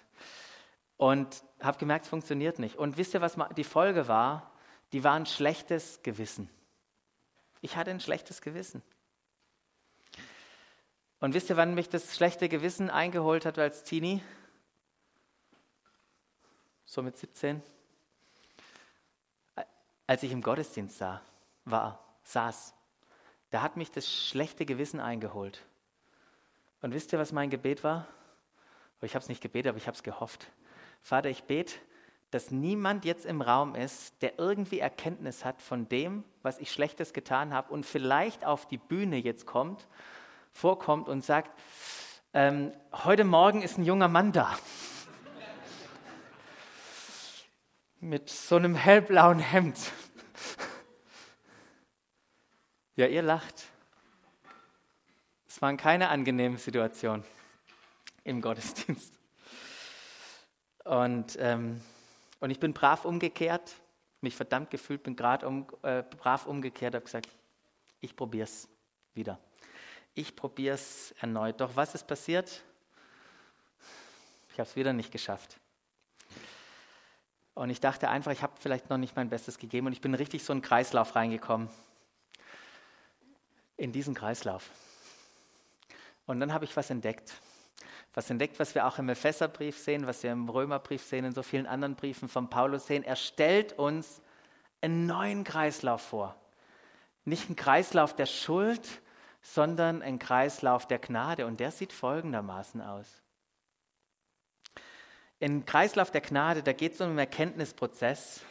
Und 0.98 1.44
habe 1.62 1.78
gemerkt, 1.78 2.04
es 2.04 2.10
funktioniert 2.10 2.60
nicht. 2.60 2.76
Und 2.76 2.98
wisst 2.98 3.14
ihr, 3.14 3.22
was 3.22 3.38
die 3.56 3.64
Folge 3.64 4.10
war? 4.10 4.52
Die 4.92 5.02
war 5.06 5.14
ein 5.14 5.26
schlechtes 5.26 6.04
Gewissen. 6.04 6.50
Ich 7.62 7.78
hatte 7.78 7.92
ein 7.92 8.02
schlechtes 8.02 8.42
Gewissen. 8.42 8.82
Und 11.22 11.36
wisst 11.36 11.52
ihr, 11.52 11.56
wann 11.56 11.76
mich 11.76 11.88
das 11.88 12.16
schlechte 12.16 12.50
Gewissen 12.50 12.90
eingeholt 12.90 13.46
hat 13.46 13.60
als 13.60 13.84
Teenie? 13.84 14.24
So 16.84 17.04
mit 17.04 17.16
17? 17.16 17.62
Als 20.08 20.24
ich 20.24 20.32
im 20.32 20.42
Gottesdienst 20.42 20.98
sah, 20.98 21.22
war, 21.64 22.04
saß. 22.24 22.74
Da 23.52 23.62
hat 23.62 23.78
mich 23.78 23.92
das 23.92 24.12
schlechte 24.12 24.66
Gewissen 24.66 25.00
eingeholt. 25.00 25.64
Und 26.82 26.94
wisst 26.96 27.14
ihr, 27.14 27.20
was 27.20 27.32
mein 27.32 27.52
Gebet 27.52 27.84
war? 27.84 28.08
Ich 29.02 29.14
habe 29.14 29.22
es 29.22 29.30
nicht 29.30 29.42
gebetet, 29.42 29.70
aber 29.70 29.78
ich 29.78 29.86
habe 29.88 29.96
es 29.96 30.04
gehofft. 30.04 30.48
Vater, 31.02 31.30
ich 31.30 31.44
bete, 31.44 31.76
dass 32.32 32.50
niemand 32.50 33.06
jetzt 33.06 33.26
im 33.28 33.42
Raum 33.42 33.76
ist, 33.76 34.20
der 34.24 34.40
irgendwie 34.40 34.80
Erkenntnis 34.80 35.46
hat 35.46 35.62
von 35.62 35.88
dem, 35.88 36.24
was 36.42 36.58
ich 36.58 36.72
Schlechtes 36.72 37.14
getan 37.14 37.54
habe 37.54 37.72
und 37.72 37.86
vielleicht 37.86 38.44
auf 38.44 38.68
die 38.68 38.78
Bühne 38.78 39.18
jetzt 39.18 39.46
kommt, 39.46 39.88
vorkommt 40.52 41.10
und 41.10 41.24
sagt, 41.24 41.52
ähm, 42.34 42.72
heute 42.92 43.24
Morgen 43.24 43.62
ist 43.62 43.78
ein 43.78 43.84
junger 43.84 44.08
Mann 44.08 44.32
da. 44.32 44.58
Mit 48.00 48.30
so 48.30 48.56
einem 48.56 48.76
hellblauen 48.76 49.40
Hemd. 49.40 49.78
Ja, 52.96 53.08
ihr 53.08 53.22
lacht. 53.22 53.66
Es 55.48 55.62
waren 55.62 55.78
keine 55.78 56.10
angenehmen 56.10 56.58
Situationen 56.58 57.26
im 58.24 58.42
Gottesdienst. 58.42 59.14
Und, 60.84 61.38
ähm, 61.40 61.82
und 62.40 62.50
ich 62.50 62.60
bin 62.60 62.74
brav 62.74 63.06
umgekehrt, 63.06 63.76
mich 64.22 64.36
verdammt 64.36 64.72
gefühlt, 64.72 65.04
bin 65.04 65.16
gerade 65.16 65.48
um, 65.48 65.68
äh, 65.84 66.04
brav 66.04 66.46
umgekehrt, 66.46 66.96
habe 66.96 67.06
gesagt, 67.06 67.28
ich 68.00 68.16
probiere 68.16 68.46
es 68.46 68.68
wieder. 69.14 69.40
Ich 70.14 70.36
probiere 70.36 70.76
es 70.76 71.12
erneut. 71.20 71.62
Doch 71.62 71.76
was 71.76 71.96
ist 71.96 72.06
passiert? 72.08 72.64
Ich 74.52 74.60
habe 74.60 74.70
es 74.70 74.76
wieder 74.76 74.94
nicht 74.94 75.12
geschafft. 75.12 75.58
Und 77.54 77.70
ich 77.70 77.80
dachte 77.80 78.10
einfach, 78.10 78.32
ich 78.32 78.42
habe 78.42 78.54
vielleicht 78.60 78.90
noch 78.90 78.98
nicht 78.98 79.16
mein 79.16 79.30
Bestes 79.30 79.58
gegeben 79.58 79.88
und 79.88 79.94
ich 79.94 80.02
bin 80.02 80.14
richtig 80.14 80.44
so 80.44 80.54
in 80.54 80.58
einen 80.58 80.62
Kreislauf 80.62 81.16
reingekommen 81.16 81.70
in 83.82 83.92
diesen 83.92 84.14
Kreislauf. 84.14 84.70
Und 86.28 86.40
dann 86.40 86.54
habe 86.54 86.66
ich 86.66 86.78
was 86.78 86.92
entdeckt. 86.92 87.34
Was 88.14 88.30
entdeckt, 88.30 88.60
was 88.60 88.76
wir 88.76 88.86
auch 88.86 89.00
im 89.00 89.10
Epheserbrief 89.10 89.78
sehen, 89.78 90.06
was 90.06 90.22
wir 90.22 90.32
im 90.32 90.50
Römerbrief 90.50 91.04
sehen, 91.04 91.26
in 91.26 91.34
so 91.34 91.42
vielen 91.42 91.66
anderen 91.66 91.96
Briefen 91.96 92.30
von 92.30 92.48
Paulus 92.48 92.86
sehen. 92.86 93.04
Er 93.04 93.16
stellt 93.16 93.74
uns 93.80 94.22
einen 94.82 95.08
neuen 95.08 95.44
Kreislauf 95.44 96.02
vor. 96.02 96.36
Nicht 97.26 97.48
einen 97.48 97.56
Kreislauf 97.56 98.16
der 98.16 98.28
Schuld, 98.28 98.88
sondern 99.42 100.02
einen 100.02 100.20
Kreislauf 100.20 100.88
der 100.88 101.00
Gnade. 101.00 101.46
Und 101.46 101.60
der 101.60 101.72
sieht 101.72 101.94
folgendermaßen 101.94 102.82
aus. 102.82 103.22
Im 105.40 105.66
Kreislauf 105.66 106.12
der 106.12 106.22
Gnade, 106.22 106.64
da 106.64 106.74
geht 106.74 106.94
es 106.94 107.02
um 107.02 107.10
einen 107.10 107.18
Erkenntnisprozess 107.18 108.42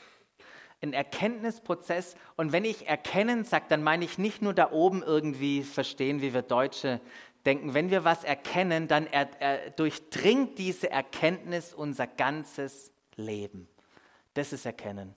ein 0.82 0.92
Erkenntnisprozess. 0.92 2.16
Und 2.36 2.52
wenn 2.52 2.64
ich 2.64 2.88
erkennen 2.88 3.44
sage, 3.44 3.66
dann 3.68 3.82
meine 3.82 4.04
ich 4.04 4.18
nicht 4.18 4.42
nur 4.42 4.54
da 4.54 4.72
oben 4.72 5.02
irgendwie 5.02 5.62
verstehen, 5.62 6.22
wie 6.22 6.34
wir 6.34 6.42
Deutsche 6.42 7.00
denken. 7.46 7.74
Wenn 7.74 7.90
wir 7.90 8.04
was 8.04 8.24
erkennen, 8.24 8.88
dann 8.88 9.06
er, 9.06 9.28
er, 9.40 9.70
durchdringt 9.70 10.58
diese 10.58 10.90
Erkenntnis 10.90 11.74
unser 11.74 12.06
ganzes 12.06 12.92
Leben. 13.16 13.68
Das 14.34 14.52
ist 14.52 14.64
Erkennen. 14.64 15.14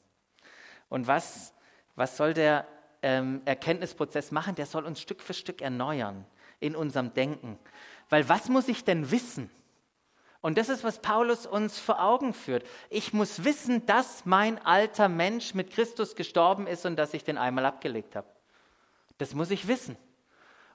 Und 0.90 1.08
was, 1.08 1.54
was 1.96 2.18
soll 2.18 2.34
der 2.34 2.68
ähm, 3.04 3.42
Erkenntnisprozess 3.46 4.32
machen? 4.32 4.56
Der 4.56 4.66
soll 4.66 4.86
uns 4.86 5.00
Stück 5.00 5.22
für 5.22 5.34
Stück 5.34 5.62
erneuern 5.62 6.26
in 6.60 6.76
unserem 6.76 7.14
Denken. 7.14 7.60
Weil 8.10 8.28
was 8.28 8.50
muss 8.50 8.68
ich 8.68 8.84
denn 8.84 9.12
wissen? 9.12 9.52
Und 10.42 10.58
das 10.58 10.68
ist, 10.68 10.84
was 10.84 11.02
Paulus 11.02 11.46
uns 11.46 11.80
vor 11.80 12.04
Augen 12.04 12.34
führt. 12.34 12.66
Ich 12.90 13.14
muss 13.14 13.46
wissen, 13.46 13.86
dass 13.86 14.26
mein 14.26 14.58
alter 14.66 15.08
Mensch 15.08 15.54
mit 15.54 15.72
Christus 15.72 16.16
gestorben 16.16 16.68
ist 16.68 16.86
und 16.86 16.98
dass 16.98 17.14
ich 17.14 17.24
den 17.24 17.38
einmal 17.38 17.66
abgelegt 17.66 18.16
habe. 18.16 18.28
Das 19.20 19.34
muss 19.34 19.52
ich 19.52 19.68
wissen. 19.68 19.96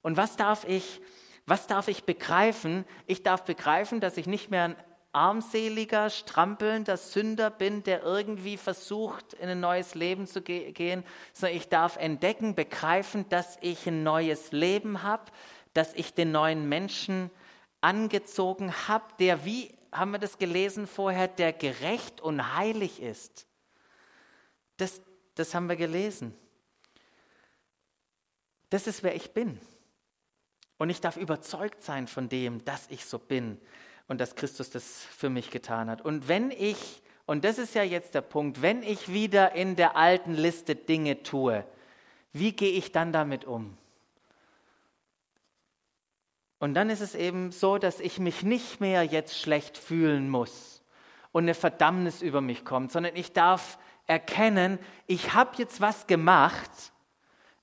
Und 0.01 0.17
was 0.17 0.37
darf 0.37 0.65
ich, 0.67 1.03
was 1.45 1.67
darf 1.67 1.89
ich 1.89 2.05
begreifen? 2.05 2.87
Ich 3.07 3.23
darf 3.23 3.45
begreifen, 3.45 4.01
dass 4.01 4.17
ich 4.17 4.27
nicht 4.27 4.51
mehr 4.51 4.75
armseliger, 5.19 6.11
strampelnder 6.11 6.97
Sünder 6.97 7.51
bin, 7.51 7.83
der 7.83 8.05
irgendwie 8.05 8.57
versucht, 8.57 9.33
in 9.35 9.49
ein 9.49 9.59
neues 9.59 9.97
Leben 9.97 10.29
zu 10.29 10.43
ge 10.43 10.71
gehen, 10.71 11.03
sondern 11.33 11.57
ich 11.57 11.69
darf 11.69 11.97
entdecken, 11.97 12.55
begreifen, 12.55 13.29
dass 13.29 13.59
ich 13.61 13.87
ein 13.89 14.05
neues 14.05 14.53
Leben 14.53 15.03
habe, 15.03 15.25
dass 15.75 15.93
ich 15.95 16.15
den 16.15 16.31
neuen 16.31 16.69
Menschen 16.69 17.31
angezogen 17.81 18.73
habe, 18.87 19.07
der, 19.19 19.45
wie 19.45 19.75
haben 19.91 20.13
wir 20.13 20.19
das 20.19 20.39
gelesen 20.39 20.87
vorher, 20.87 21.27
der 21.27 21.53
gerecht 21.53 22.21
und 22.21 22.55
heilig 22.55 23.03
ist. 23.03 23.47
Das, 24.77 25.01
das 25.35 25.53
haben 25.53 25.69
wir 25.69 25.77
gelesen. 25.77 26.33
Das 28.71 28.87
ist, 28.87 29.03
wer 29.03 29.17
ich 29.17 29.33
bin. 29.33 29.59
Und 30.77 30.91
ich 30.91 31.01
darf 31.01 31.17
überzeugt 31.17 31.83
sein 31.83 32.07
von 32.07 32.29
dem, 32.29 32.65
dass 32.65 32.87
ich 32.89 33.05
so 33.05 33.19
bin 33.19 33.61
und 34.09 34.21
dass 34.21 34.35
Christus 34.35 34.71
das 34.71 35.05
für 35.05 35.31
mich 35.31 35.51
getan 35.51 35.89
hat. 35.89 36.03
Und 36.03 36.29
wenn 36.29 36.51
ich, 36.51 37.03
und 37.27 37.45
das 37.45 37.59
ist 37.59 37.75
ja 37.75 37.83
jetzt 37.83 38.15
der 38.15 38.23
Punkt, 38.23 38.63
wenn 38.63 38.83
ich 38.83 39.13
wieder 39.13 39.53
in 39.53 39.77
der 39.77 39.97
alten 39.97 40.35
Liste 40.35 40.75
Dinge 40.75 41.23
tue, 41.23 41.65
wie 42.33 42.53
gehe 42.53 42.73
ich 42.73 42.91
dann 42.91 43.13
damit 43.13 43.45
um? 43.45 43.77
Und 46.59 46.75
dann 46.75 46.91
ist 46.91 47.01
es 47.01 47.15
eben 47.15 47.53
so, 47.53 47.79
dass 47.79 48.01
ich 48.01 48.19
mich 48.19 48.43
nicht 48.43 48.81
mehr 48.81 49.05
jetzt 49.05 49.39
schlecht 49.39 49.79
fühlen 49.79 50.29
muss 50.29 50.83
und 51.31 51.45
eine 51.45 51.55
Verdammnis 51.55 52.21
über 52.21 52.41
mich 52.41 52.65
kommt, 52.65 52.91
sondern 52.91 53.15
ich 53.15 53.33
darf 53.33 53.79
erkennen, 54.07 54.79
ich 55.07 55.35
habe 55.35 55.53
jetzt 55.59 55.81
was 55.81 56.07
gemacht, 56.07 56.71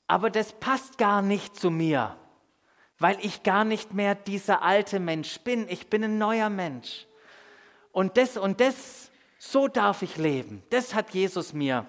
aber 0.08 0.30
das 0.30 0.54
passt 0.54 0.98
gar 0.98 1.22
nicht 1.22 1.56
zu 1.56 1.72
mir, 1.72 2.16
weil 3.00 3.18
ich 3.22 3.44
gar 3.44 3.64
nicht 3.64 3.94
mehr 3.94 4.16
dieser 4.16 4.62
alte 4.62 5.00
Mensch 5.00 5.40
bin. 5.40 5.68
Ich 5.70 5.90
bin 5.90 6.04
ein 6.04 6.18
neuer 6.18 6.50
Mensch. 6.50 7.06
Und 7.92 8.18
das 8.18 8.38
und 8.38 8.60
das, 8.60 9.12
so 9.38 9.68
darf 9.68 10.02
ich 10.02 10.18
leben. 10.18 10.64
Das 10.70 10.94
hat 10.94 11.12
Jesus 11.12 11.54
mir 11.54 11.86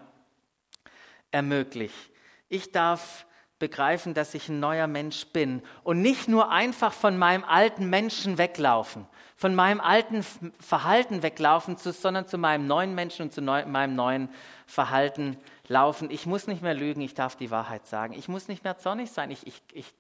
ermöglicht. 1.31 2.11
Ich 2.49 2.73
darf 2.73 3.27
begreifen, 3.59 4.15
dass 4.15 4.35
ich 4.35 4.49
ein 4.49 4.61
neuer 4.61 4.87
Mensch 4.87 5.27
bin 5.29 5.63
und 5.83 6.03
nicht 6.03 6.29
nur 6.29 6.51
einfach 6.51 6.93
von 6.93 7.17
meinem 7.17 7.45
alten 7.45 7.89
Menschen 7.89 8.37
weglaufen, 8.37 9.07
von 9.35 9.55
meinem 9.55 9.81
alten 9.81 10.23
Verhalten 10.61 11.23
weglaufen, 11.23 11.77
sondern 11.77 12.27
zu 12.27 12.37
meinem 12.37 12.67
neuen 12.67 12.95
Menschen 12.95 13.23
und 13.23 13.33
zu 13.33 13.41
meinem 13.41 13.95
neuen 13.95 14.29
Verhalten 14.67 15.39
laufen. 15.69 16.11
Ich 16.11 16.27
muss 16.27 16.47
nicht 16.47 16.63
mehr 16.63 16.75
lügen, 16.75 17.01
ich 17.01 17.15
darf 17.15 17.37
die 17.37 17.51
Wahrheit 17.51 17.87
sagen. 17.87 18.13
Ich 18.13 18.29
muss 18.29 18.49
nicht 18.49 18.63
mehr 18.63 18.77
zornig 18.77 19.11
sein, 19.11 19.31
ich, 19.31 19.47
ich, 19.47 19.63
ich, 19.73 19.95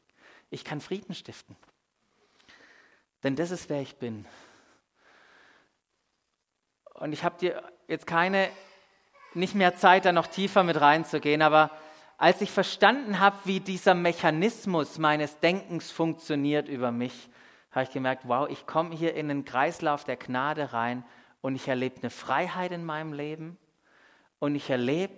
ich 0.50 0.64
kann 0.64 0.80
Frieden 0.80 1.14
stiften. 1.14 1.56
Denn 3.22 3.36
das 3.36 3.50
ist, 3.50 3.68
wer 3.68 3.80
ich 3.82 3.96
bin. 3.96 4.26
Und 6.94 7.12
ich 7.12 7.24
habe 7.24 7.38
dir 7.38 7.62
jetzt 7.88 8.06
keine, 8.06 8.48
nicht 9.34 9.54
mehr 9.54 9.76
Zeit, 9.76 10.04
da 10.04 10.12
noch 10.12 10.26
tiefer 10.26 10.62
mit 10.62 10.80
reinzugehen, 10.80 11.42
aber 11.42 11.70
als 12.18 12.40
ich 12.40 12.50
verstanden 12.50 13.20
habe, 13.20 13.36
wie 13.44 13.60
dieser 13.60 13.94
Mechanismus 13.94 14.98
meines 14.98 15.38
Denkens 15.40 15.90
funktioniert 15.90 16.68
über 16.68 16.90
mich, 16.90 17.28
habe 17.70 17.84
ich 17.84 17.90
gemerkt, 17.90 18.22
wow, 18.24 18.48
ich 18.48 18.66
komme 18.66 18.94
hier 18.94 19.14
in 19.14 19.28
den 19.28 19.44
Kreislauf 19.44 20.04
der 20.04 20.16
Gnade 20.16 20.72
rein 20.72 21.04
und 21.42 21.54
ich 21.56 21.68
erlebe 21.68 21.98
eine 21.98 22.10
Freiheit 22.10 22.72
in 22.72 22.86
meinem 22.86 23.12
Leben 23.12 23.58
und 24.38 24.54
ich 24.54 24.70
erlebe, 24.70 25.16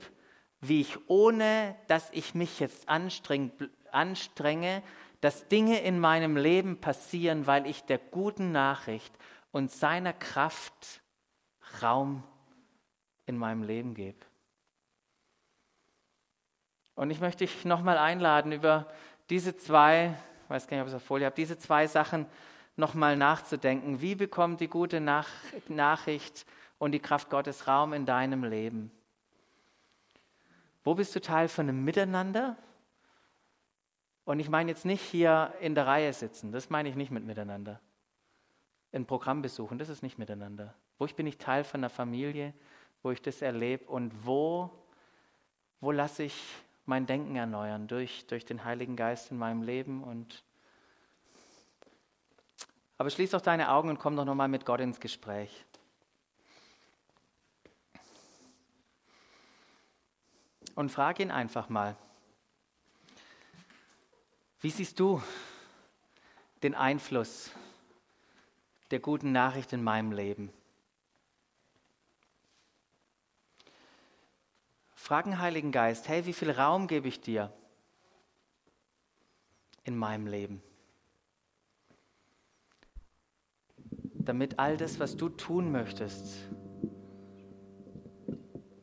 wie 0.61 0.81
ich 0.81 0.99
ohne, 1.09 1.77
dass 1.87 2.11
ich 2.11 2.35
mich 2.35 2.59
jetzt 2.59 2.89
anstrenge, 2.89 4.83
dass 5.21 5.49
Dinge 5.49 5.81
in 5.81 5.99
meinem 5.99 6.37
Leben 6.37 6.81
passieren, 6.81 7.47
weil 7.47 7.67
ich 7.67 7.83
der 7.85 7.99
guten 7.99 8.53
Nachricht 8.53 9.13
und 9.51 9.71
seiner 9.71 10.13
Kraft 10.13 11.01
Raum 11.83 12.23
in 13.27 13.37
meinem 13.37 13.63
Leben 13.63 13.95
gebe. 13.95 14.19
Und 16.95 17.11
ich 17.11 17.21
möchte 17.21 17.45
dich 17.45 17.65
nochmal 17.65 17.99
einladen, 17.99 18.53
über 18.53 18.87
diese 19.31 19.57
zwei, 19.57 20.17
ich 20.45 20.51
weiß 20.51 20.67
gar 20.67 20.77
nicht, 20.77 20.83
ob 20.83 20.89
ich 20.89 20.95
es 20.95 21.01
auf 21.01 21.07
Folie 21.07 21.27
habe, 21.27 21.37
diese 21.37 21.59
zwei 21.59 21.87
Sachen 21.87 22.27
nochmal 22.77 23.17
nachzudenken. 23.17 24.01
Wie 24.01 24.15
bekommt 24.15 24.61
die 24.61 24.69
gute 24.69 25.01
Nach 25.01 25.29
Nachricht 25.69 26.47
und 26.79 26.93
die 26.93 27.01
Kraft 27.01 27.29
Gottes 27.31 27.67
Raum 27.67 27.93
in 27.93 28.07
deinem 28.07 28.45
Leben? 28.45 28.91
Wo 30.85 30.95
bist 30.95 31.15
du 31.15 31.21
Teil 31.21 31.49
von 31.49 31.69
einem 31.69 31.85
Miteinander? 31.85 32.57
Und 34.29 34.41
ich 34.41 34.51
meine 34.51 34.71
jetzt 34.71 34.85
nicht 34.85 35.01
hier 35.01 35.55
in 35.59 35.75
der 35.75 35.87
Reihe 35.87 36.13
sitzen, 36.13 36.53
das 36.53 36.69
meine 36.69 36.91
ich 36.91 36.97
nicht 36.97 37.11
mit 37.11 37.25
Miteinander. 37.25 37.81
Ein 38.93 39.07
Programm 39.07 39.41
besuchen, 39.41 39.79
das 39.79 39.89
ist 39.89 40.03
nicht 40.03 40.19
Miteinander. 40.19 40.75
Wo 40.99 41.07
ich 41.07 41.15
bin 41.15 41.27
ich 41.27 41.39
Teil 41.39 41.65
von 41.65 41.81
einer 41.81 41.89
Familie, 41.89 42.53
wo 43.03 43.11
ich 43.11 43.23
das 43.23 43.41
erlebe 43.41 43.87
und 43.87 44.27
wo, 44.27 44.71
wo 45.81 45.93
lasse 45.93 46.25
ich 46.25 46.39
mein 46.85 47.07
Denken 47.07 47.37
erneuern 47.37 47.89
durch, 47.89 48.27
durch 48.27 48.45
den 48.45 48.67
Heiligen 48.67 48.97
Geist 48.97 49.31
in 49.31 49.39
meinem 49.39 49.63
Leben. 49.63 50.05
Und 50.05 50.45
Aber 52.99 53.09
schließ 53.09 53.31
doch 53.31 53.41
deine 53.41 53.71
Augen 53.71 53.89
und 53.89 53.99
komm 53.99 54.15
doch 54.15 54.27
nochmal 54.27 54.49
mit 54.49 54.67
Gott 54.67 54.81
ins 54.81 55.01
Gespräch. 55.01 55.65
Und 60.75 60.93
frag 60.93 61.19
ihn 61.19 61.31
einfach 61.31 61.71
mal, 61.71 61.97
wie 64.61 64.71
siehst 64.71 64.99
du 64.99 65.23
den 66.63 66.75
Einfluss 66.75 67.51
der 68.91 68.99
guten 68.99 69.33
Nachricht 69.33 69.73
in 69.73 69.83
meinem 69.83 70.13
Leben? 70.13 70.51
Frag 74.95 75.25
den 75.25 75.39
Heiligen 75.39 75.73
Geist, 75.73 76.09
hey, 76.09 76.27
wie 76.27 76.33
viel 76.33 76.51
Raum 76.51 76.87
gebe 76.87 77.09
ich 77.09 77.21
dir 77.21 77.53
in 79.85 79.97
meinem 79.97 80.27
Leben? 80.27 80.63
Damit 84.29 84.59
all 84.59 84.77
das, 84.77 85.01
was 85.01 85.17
du 85.17 85.31
tun 85.31 85.73
möchtest, 85.73 86.49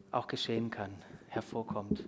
auch 0.10 0.28
geschehen 0.28 0.72
kann, 0.72 0.96
hervorkommt. 1.28 2.06